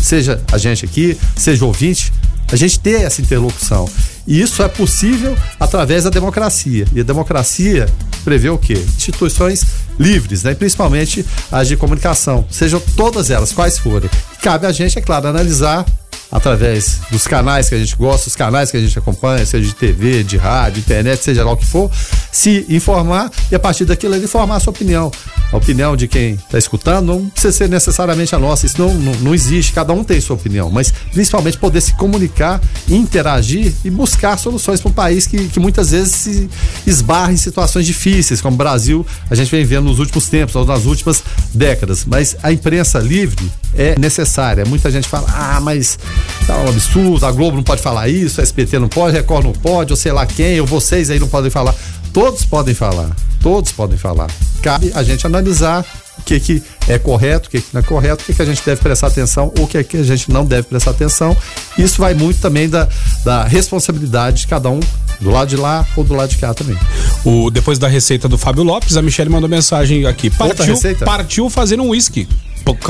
[0.00, 2.12] Seja a gente aqui, seja ouvinte,
[2.52, 3.88] a gente ter essa interlocução.
[4.26, 6.86] E isso é possível através da democracia.
[6.94, 7.86] E a democracia
[8.24, 8.74] prevê o quê?
[8.74, 9.64] Instituições
[9.98, 10.54] livres, né?
[10.54, 14.10] principalmente as de comunicação, sejam todas elas, quais forem.
[14.42, 15.84] Cabe a gente, é claro, analisar
[16.30, 19.74] através dos canais que a gente gosta, os canais que a gente acompanha, seja de
[19.74, 21.90] TV, de rádio, internet, seja lá o que for,
[22.30, 25.10] se informar e a partir daquilo ele formar a sua opinião.
[25.52, 29.12] A opinião de quem está escutando não precisa ser necessariamente a nossa, isso não, não,
[29.14, 34.38] não, existe, cada um tem sua opinião, mas principalmente poder se comunicar, interagir e buscar
[34.38, 36.50] soluções para um país que, que muitas vezes se
[36.86, 40.84] esbarra em situações difíceis, como o Brasil, a gente vem vendo nos últimos tempos, nas
[40.84, 41.22] últimas
[41.52, 42.04] décadas.
[42.04, 44.64] Mas a imprensa livre é necessária.
[44.64, 45.98] Muita gente fala, ah, mas
[46.46, 49.44] tá um absurdo, a Globo não pode falar isso, a SPT não pode, a Record
[49.44, 51.74] não pode, ou sei lá quem, ou vocês aí não podem falar.
[52.12, 54.28] Todos podem falar, todos podem falar.
[54.62, 55.84] Cabe a gente analisar
[56.18, 58.44] o que, que é correto, o que, que não é correto, o que, que a
[58.44, 61.36] gente deve prestar atenção, ou o que, que a gente não deve prestar atenção.
[61.78, 62.88] Isso vai muito também da,
[63.24, 64.80] da responsabilidade de cada um
[65.20, 66.76] do lado de lá ou do lado de cá também.
[67.24, 70.30] O, depois da receita do Fábio Lopes, a Michelle mandou mensagem aqui.
[70.30, 72.26] Partiu, partiu fazer um uísque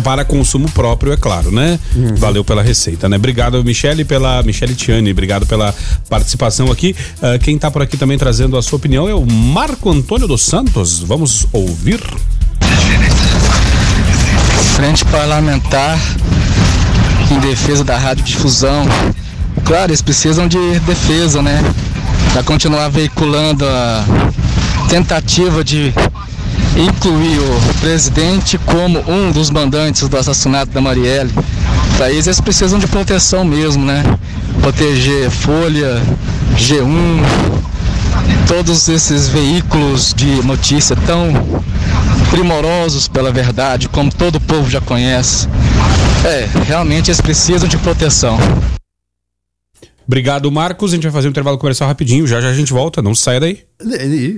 [0.03, 1.79] para consumo próprio, é claro, né?
[1.95, 2.15] Uhum.
[2.17, 3.17] Valeu pela receita, né?
[3.17, 5.75] Obrigado, Michele, pela Michele Tiani, obrigado pela
[6.09, 6.95] participação aqui.
[7.19, 10.43] Uh, quem está por aqui também trazendo a sua opinião é o Marco Antônio dos
[10.43, 11.01] Santos.
[11.01, 12.01] Vamos ouvir.
[14.77, 15.99] Frente parlamentar
[17.31, 18.87] em defesa da radiodifusão.
[19.65, 21.63] Claro, eles precisam de defesa, né?
[22.33, 24.05] Para continuar veiculando a
[24.89, 25.93] tentativa de
[26.81, 31.33] incluir o presidente como um dos mandantes do assassinato da Marielle.
[31.97, 34.03] Para eles, eles precisam de proteção mesmo, né?
[34.61, 36.03] Proteger Folha,
[36.57, 37.23] G1,
[38.47, 41.33] todos esses veículos de notícia tão
[42.31, 45.49] primorosos pela verdade, como todo o povo já conhece.
[46.25, 48.39] É, realmente eles precisam de proteção.
[50.11, 50.91] Obrigado, Marcos.
[50.91, 52.27] A gente vai fazer um intervalo comercial rapidinho.
[52.27, 53.01] Já já a gente volta.
[53.01, 53.61] Não saia daí.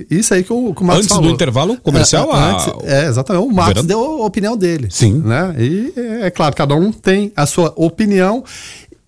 [0.07, 1.31] Isso aí que o, que o Marcos Antes falou.
[1.31, 2.51] do intervalo comercial, é, a...
[2.51, 3.43] antes, é exatamente.
[3.43, 3.85] O Marcos Verão?
[3.87, 4.89] deu a opinião dele.
[4.91, 5.13] Sim.
[5.25, 5.55] Né?
[5.57, 8.43] E é claro, cada um tem a sua opinião.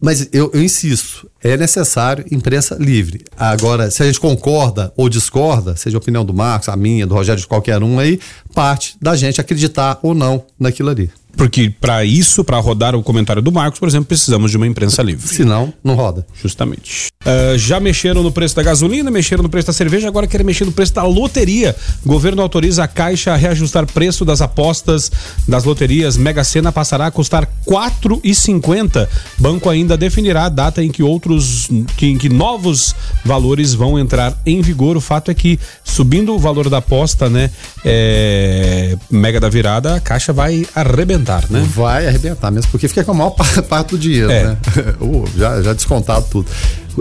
[0.02, 3.24] Mas eu, eu, insisto, é necessário imprensa livre.
[3.38, 7.14] Agora, se a gente concorda ou discorda, seja a opinião do Marcos, a minha, do
[7.14, 8.20] Rogério, de qualquer um aí,
[8.56, 11.12] parte da gente acreditar ou não naquilo ali.
[11.36, 15.02] Porque para isso, para rodar o comentário do Marcos, por exemplo, precisamos de uma imprensa
[15.02, 15.28] livre.
[15.28, 16.26] Senão, não roda.
[16.42, 17.08] Justamente.
[17.24, 20.66] Uh, já mexeram no preço da gasolina, mexeram no preço da cerveja, agora querem mexer
[20.66, 21.76] no preço da loteria.
[22.06, 25.12] O governo autoriza a Caixa a reajustar preço das apostas
[25.48, 26.18] das loterias.
[26.18, 29.08] Mega Sena passará a custar R$ 4,50.
[29.38, 34.38] Banco ainda definirá a data em que outros, que, em que novos valores vão entrar
[34.46, 34.96] em vigor.
[34.96, 37.50] O fato é que, subindo o valor da aposta, né,
[37.84, 41.68] é, Mega da virada, a Caixa vai arrebentar arrebentar, né?
[41.74, 43.32] Vai arrebentar mesmo, porque fica com a maior
[43.68, 44.46] parte do dinheiro, é.
[44.46, 44.58] né?
[45.36, 46.50] já, já descontado tudo.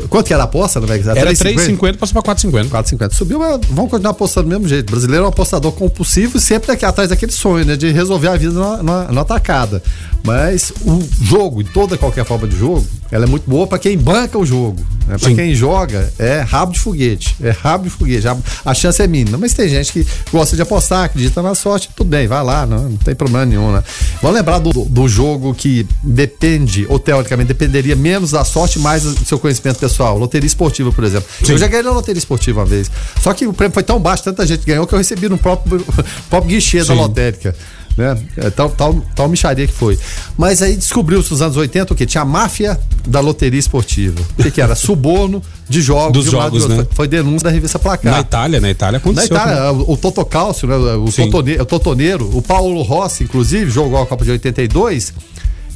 [0.08, 0.86] Quanto que era a aposta, né?
[1.16, 2.68] Era 3,50, passou para 4,50.
[2.68, 3.12] 4,50.
[3.12, 4.88] Subiu, mas vamos continuar apostando do mesmo jeito.
[4.88, 7.76] O brasileiro é um apostador compulsivo e sempre daqui atrás daquele sonho, né?
[7.76, 9.82] De resolver a vida na, na, na atacada.
[10.24, 13.96] Mas o jogo, em toda qualquer forma de jogo, ela é muito boa para quem
[13.96, 14.84] banca o jogo.
[15.06, 15.18] Né?
[15.18, 17.36] Para quem joga, é rabo de foguete.
[17.42, 18.26] É rabo de foguete.
[18.64, 19.36] A chance é mínima.
[19.36, 22.88] Mas tem gente que gosta de apostar, acredita na sorte, tudo bem, vai lá, não,
[22.88, 23.84] não tem problema nenhum, né?
[24.22, 29.24] Vamos lembrar do, do jogo que depende, ou teoricamente dependeria menos da sorte, mais do
[29.24, 30.18] seu conhecimento pessoal.
[30.18, 31.28] Loteria esportiva, por exemplo.
[31.42, 31.52] Sim.
[31.52, 32.90] Eu já ganhei na loteria esportiva uma vez.
[33.20, 35.84] Só que o prêmio foi tão baixo, tanta gente ganhou, que eu recebi no próprio,
[36.30, 36.88] próprio guichê Sim.
[36.88, 37.54] da lotérica.
[37.96, 38.18] né?
[38.36, 39.98] É, tal, tal, tal micharia que foi.
[40.36, 42.06] Mas aí descobriu-se nos anos 80 o que?
[42.06, 44.20] Tinha a máfia da loteria esportiva.
[44.38, 44.74] O que, que era?
[44.74, 46.12] Suborno de jogos.
[46.12, 46.86] Dos de jogos, né?
[46.92, 48.12] Foi, denúncia da revista Placar.
[48.12, 49.36] Na Itália, na Itália Na aconteceu.
[49.36, 54.06] Itália, o Toto Cálcio, né, o, totone, o Totoneiro, o Paulo Rossi, inclusive, jogou a
[54.06, 55.12] Copa de 82,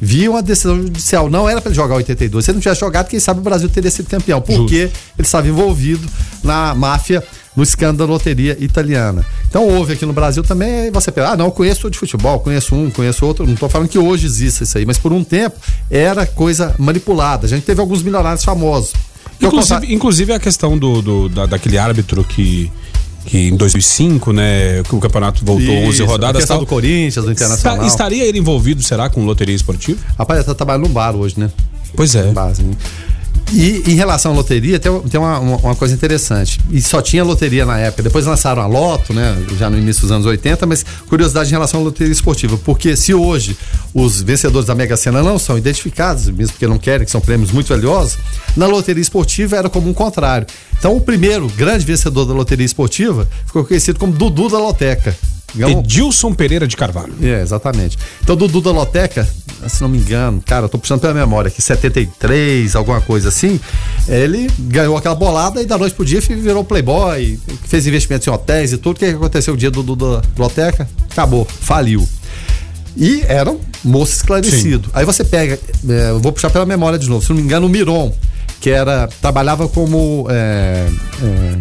[0.00, 1.28] viu uma decisão judicial.
[1.30, 2.44] Não era para ele jogar 82.
[2.44, 4.40] Se ele não tivesse jogado, quem sabe o Brasil teria sido campeão.
[4.40, 6.06] Porque ele estava envolvido
[6.42, 7.22] na máfia,
[7.56, 9.26] no escândalo da loteria italiana.
[9.48, 12.74] Então houve aqui no Brasil também, você pensa, ah, não, eu conheço de futebol, conheço
[12.74, 13.44] um, conheço outro.
[13.46, 15.56] Não estou falando que hoje existe isso aí, mas por um tempo
[15.90, 17.46] era coisa manipulada.
[17.46, 18.92] A gente teve alguns milionários famosos.
[19.38, 22.70] Que eu contar- Inclusive, inclusive a questão do, do- da- daquele árbitro que,
[23.28, 26.36] que em 2005, né, que o campeonato voltou 11 Isso, a rodadas.
[26.40, 27.76] questão Tal, do Corinthians, do Internacional.
[27.76, 30.00] Esta- estaria ele envolvido, será, com loteria esportiva?
[30.18, 31.50] Rapaz, ele tá trabalhando num bar hoje, né?
[31.94, 32.32] Pois é.
[32.32, 32.62] base.
[32.62, 32.74] né?
[33.50, 36.60] E em relação à loteria, tem, tem uma, uma- coisa interessante.
[36.70, 38.02] E só tinha loteria na época.
[38.02, 39.36] Depois lançaram a Loto, né?
[39.58, 42.58] Já no início dos anos 80, mas curiosidade em relação à loteria esportiva.
[42.58, 43.56] Porque se hoje
[43.94, 47.50] os vencedores da Mega Sena não são identificados, mesmo porque não querem, que são prêmios
[47.50, 48.18] muito valiosos,
[48.56, 50.46] na loteria esportiva era como um contrário.
[50.78, 55.16] Então o primeiro grande vencedor da loteria esportiva ficou conhecido como Dudu da Loteca.
[55.56, 57.14] Edilson Pereira de Carvalho.
[57.22, 57.98] é, exatamente.
[58.22, 59.28] Então, Dudu da Loteca,
[59.66, 63.58] se não me engano, cara, eu tô puxando pela memória aqui, 73, alguma coisa assim,
[64.06, 68.72] ele ganhou aquela bolada e da noite pro dia virou playboy, fez investimentos em hotéis
[68.72, 68.96] e tudo.
[68.96, 70.88] O que que aconteceu o dia do Dudu da Loteca?
[71.10, 72.06] Acabou, faliu.
[72.96, 74.90] E era um moço esclarecido.
[74.92, 77.66] Aí você pega, é, eu vou puxar pela memória de novo, se não me engano,
[77.66, 78.12] o Miron,
[78.60, 80.88] que era, trabalhava como é,
[81.22, 81.58] é,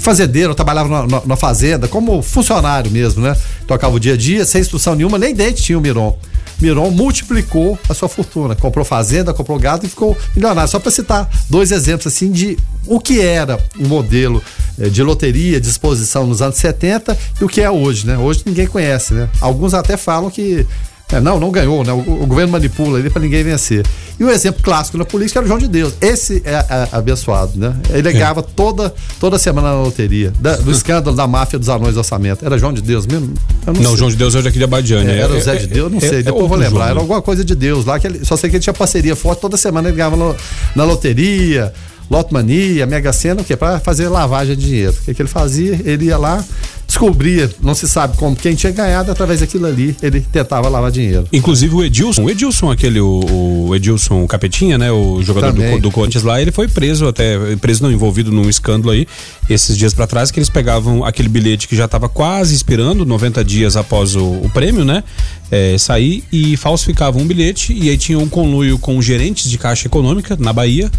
[0.00, 3.36] fazendeiro, trabalhava na, fazenda, como funcionário mesmo, né?
[3.66, 6.18] Tocava o dia a dia, sem instrução nenhuma, nem dente tinha o Miron.
[6.60, 10.70] Miron multiplicou a sua fortuna, comprou fazenda, comprou gado e ficou milionário.
[10.70, 14.42] Só para citar dois exemplos assim de o que era um modelo
[14.78, 18.18] eh, de loteria, de exposição nos anos 70 e o que é hoje, né?
[18.18, 19.28] Hoje ninguém conhece, né?
[19.40, 20.66] Alguns até falam que
[21.12, 21.92] é, não, não ganhou, né?
[21.92, 23.84] O, o governo manipula ele para ninguém vencer.
[24.18, 25.94] E o exemplo clássico na política era o João de Deus.
[26.00, 27.74] Esse é, é, abençoado, né?
[27.90, 30.32] Ele ganhava toda, toda semana na loteria.
[30.40, 32.44] Da- do escândalo da máfia dos anões do orçamento.
[32.44, 33.32] Era João de Deus mesmo?
[33.66, 33.96] Eu Não, sei.
[33.96, 35.10] João de Deus é aqui de Abadiane.
[35.10, 36.78] É, era o Zé de Deus, não é- sei, é depois eu vou lembrar.
[36.80, 39.16] João, Era alguma coisa de Deus lá, que ele, só sei que ele tinha parceria
[39.16, 40.36] forte, toda semana ele ganhava no-
[40.76, 41.72] na loteria,
[42.10, 43.56] Lotmania, Mega Sena, o quê?
[43.56, 44.92] Pra fazer lavagem de dinheiro.
[44.92, 45.80] O que, que ele fazia?
[45.84, 46.44] Ele ia lá,
[46.84, 51.28] descobria, não se sabe como, quem tinha ganhado, através daquilo ali, ele tentava lavar dinheiro.
[51.32, 54.90] Inclusive o Edilson, o Edilson, aquele, o, o Edilson Capetinha, né?
[54.90, 55.78] O jogador do, Também.
[55.78, 59.06] Do Corinthians lá, ele foi preso até, preso não, envolvido num escândalo aí,
[59.48, 63.44] esses dias pra trás, que eles pegavam aquele bilhete que já tava quase expirando, 90
[63.44, 65.04] dias após o, o prêmio, né?
[65.48, 69.86] É, sair e falsificavam um bilhete e aí tinha um conluio com gerentes de caixa
[69.86, 70.90] econômica na Bahia,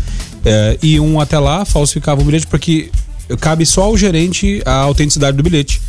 [0.45, 2.89] é, iam até lá, falsificavam o bilhete porque
[3.39, 5.81] cabe só ao gerente a autenticidade do bilhete.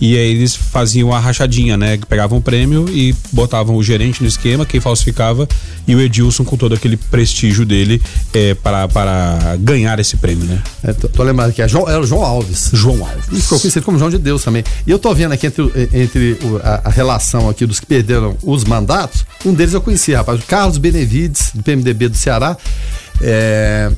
[0.00, 1.98] E aí eles faziam a rachadinha, né?
[2.08, 5.48] Pegavam o prêmio e botavam o gerente no esquema, quem falsificava,
[5.88, 8.00] e o Edilson com todo aquele prestígio dele
[8.32, 10.62] é, para, para ganhar esse prêmio, né?
[10.84, 12.70] É, tô, tô lembrando que é João- era o João Alves.
[12.72, 13.24] João Alves.
[13.32, 14.62] E ficou conhecido como João de Deus também.
[14.86, 18.62] E eu tô vendo aqui entre, entre a, a relação aqui dos que perderam os
[18.62, 22.56] mandatos, um deles eu conheci, rapaz, o Carlos Benevides, do PMDB do Ceará,
[23.20, 23.90] é,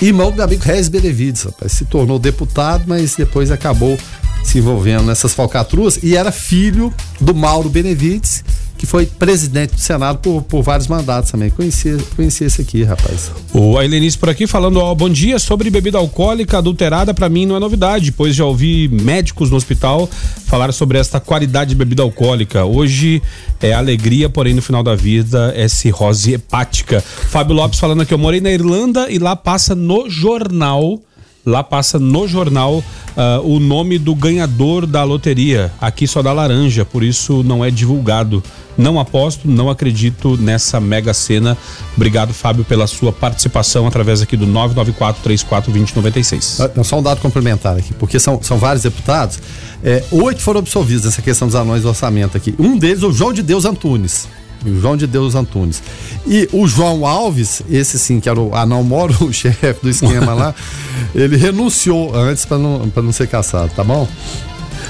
[0.00, 3.98] irmão do meu amigo Regis Benevides, rapaz, se tornou deputado, mas depois acabou
[4.44, 8.44] se envolvendo nessas falcatruas e era filho do Mauro Benevides,
[8.86, 11.50] que foi presidente do Senado por, por vários mandatos também.
[11.50, 13.32] Conheci, conheci esse aqui, rapaz.
[13.52, 17.56] O Ailenice por aqui falando, ó, bom dia, sobre bebida alcoólica adulterada pra mim não
[17.56, 20.08] é novidade, pois já ouvi médicos no hospital
[20.46, 22.64] falar sobre esta qualidade de bebida alcoólica.
[22.64, 23.20] Hoje
[23.60, 27.00] é alegria, porém no final da vida é cirrose hepática.
[27.00, 31.00] Fábio Lopes falando aqui, eu morei na Irlanda e lá passa no jornal
[31.46, 32.82] Lá passa no jornal
[33.16, 35.72] ah, o nome do ganhador da loteria.
[35.80, 38.42] Aqui só dá laranja, por isso não é divulgado.
[38.76, 41.56] Não aposto, não acredito nessa mega cena.
[41.94, 46.70] Obrigado, Fábio, pela sua participação através aqui do 994-34-2096.
[46.76, 49.38] Ah, Só um dado complementar aqui, porque são, são vários deputados.
[49.82, 52.54] É, oito foram absolvidos nessa questão dos anões do orçamento aqui.
[52.58, 54.28] Um deles, o João de Deus Antunes.
[54.64, 55.82] João de Deus Antunes.
[56.26, 60.34] E o João Alves, esse sim, que era o anão moro, o chefe do esquema
[60.34, 60.54] lá,
[61.14, 64.08] ele renunciou antes para não, pra não ser caçado, tá bom?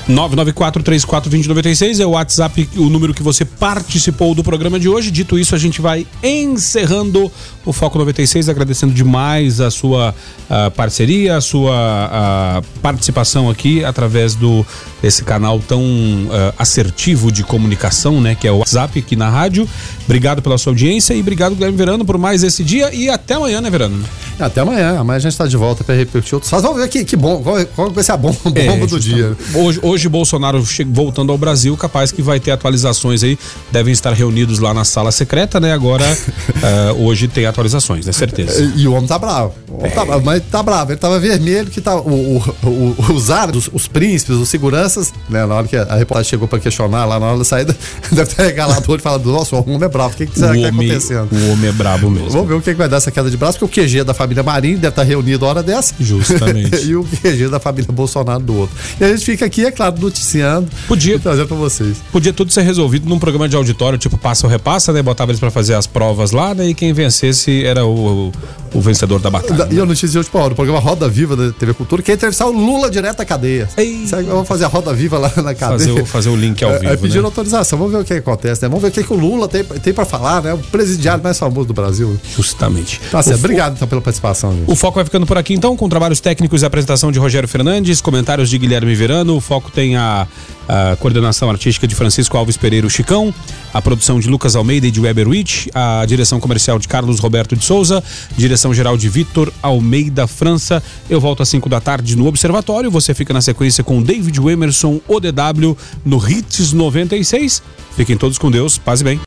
[0.08, 5.10] 994-34-2096 é o WhatsApp, o número que você participou do programa de hoje.
[5.10, 7.30] Dito isso, a gente vai encerrando
[7.64, 10.14] o Foco 96, agradecendo demais a sua
[10.48, 14.64] ah, parceria, a sua ah, participação aqui através do
[15.02, 15.82] desse canal tão
[16.30, 19.68] ah, assertivo de comunicação, né, que é o WhatsApp aqui na rádio.
[20.04, 23.60] Obrigado pela sua audiência e obrigado Guilherme Verano por mais esse dia e até amanhã,
[23.60, 24.04] né, Verano?
[24.38, 24.98] Até amanhã.
[24.98, 26.64] Amanhã a gente está de volta para repetir outros fatos.
[26.66, 27.42] Vamos ver que, que bom.
[27.42, 29.36] Qual, qual vai ser a bomba, bomba É, do dia?
[29.54, 33.38] Hoje, hoje Bolsonaro voltando ao Brasil, capaz que vai ter atualizações aí.
[33.72, 35.72] Devem estar reunidos lá na sala secreta, né?
[35.72, 36.04] Agora,
[36.62, 38.12] eh, hoje tem atualizações, né?
[38.12, 38.60] Certeza.
[38.76, 39.54] E, e o homem tá bravo.
[39.70, 40.92] O homem tá bravo, mas tá bravo.
[40.92, 41.96] Ele tava vermelho, que tá.
[41.96, 45.46] O, o, o- os árabes, os, príncipes, os seguranças, né?
[45.46, 47.74] Na hora que a reportagem chegou para questionar lá na hora da saída,
[48.12, 50.12] deve ter regalado o olho e falado: Nossa, o homem é bravo.
[50.12, 51.28] O que, que será o, que tá homem, acontecendo?
[51.32, 52.30] o homem é brabo mesmo.
[52.30, 54.12] Vamos ver o que, que vai dar essa queda de braço, porque o QG da
[54.12, 55.94] família Marinho deve estar reunido a hora dessa.
[55.98, 56.76] Justamente.
[56.86, 58.76] e o QG da família Bolsonaro do outro.
[59.00, 61.96] E a gente fica aqui, é claro, noticiando Podia- e trazendo pra vocês.
[62.12, 65.02] Podia tudo ser resolvido num programa de auditório, tipo passa ou repassa, né?
[65.02, 66.66] Botava eles pra fazer as provas lá, né?
[66.68, 68.32] E quem vencesse era o, o,
[68.74, 69.64] o vencedor da batalha.
[69.64, 72.10] Da- E a notícia de hoje, Paulo, o programa Roda Viva da TV Cultura, que
[72.10, 73.68] é entrevistar o Lula direto da cadeia.
[73.76, 74.06] Ei.
[74.06, 75.78] Sabe, Vamos fazer a Roda Viva lá na cadeia.
[75.78, 76.92] Fazer o, fazer o link ao É, vivo.
[76.92, 77.26] é, pedindo né?
[77.26, 78.68] autorização, vamos ver o que acontece, né?
[78.68, 80.54] Vamos ver o que, que o Lula tem, tem pra falar, né?
[80.54, 82.18] O presidiário mais famoso do Brasil.
[82.36, 83.00] Justamente.
[83.10, 84.15] Tá certo, obrigado então pela participação,
[84.52, 84.70] gente.
[84.70, 88.00] O Foco vai ficando por aqui então, com trabalhos técnicos e apresentação de Rogério Fernandes,
[88.00, 89.36] comentários de Guilherme Verano.
[89.36, 90.26] O Foco tem a,
[90.68, 93.32] a coordenação artística de Francisco Alves Pereira Chicão,
[93.72, 97.56] a produção de Lucas Almeida e de Weber Witt, a direção comercial de Carlos Roberto
[97.56, 98.02] de Souza,
[98.36, 100.82] direção geral de Vitor Almeida França.
[101.08, 102.90] Eu volto às 5 da tarde no Observatório.
[102.90, 107.62] Você fica na sequência com David Emerson, ODW, no Hits 96.
[107.96, 109.20] Fiquem todos com Deus, paz e bem.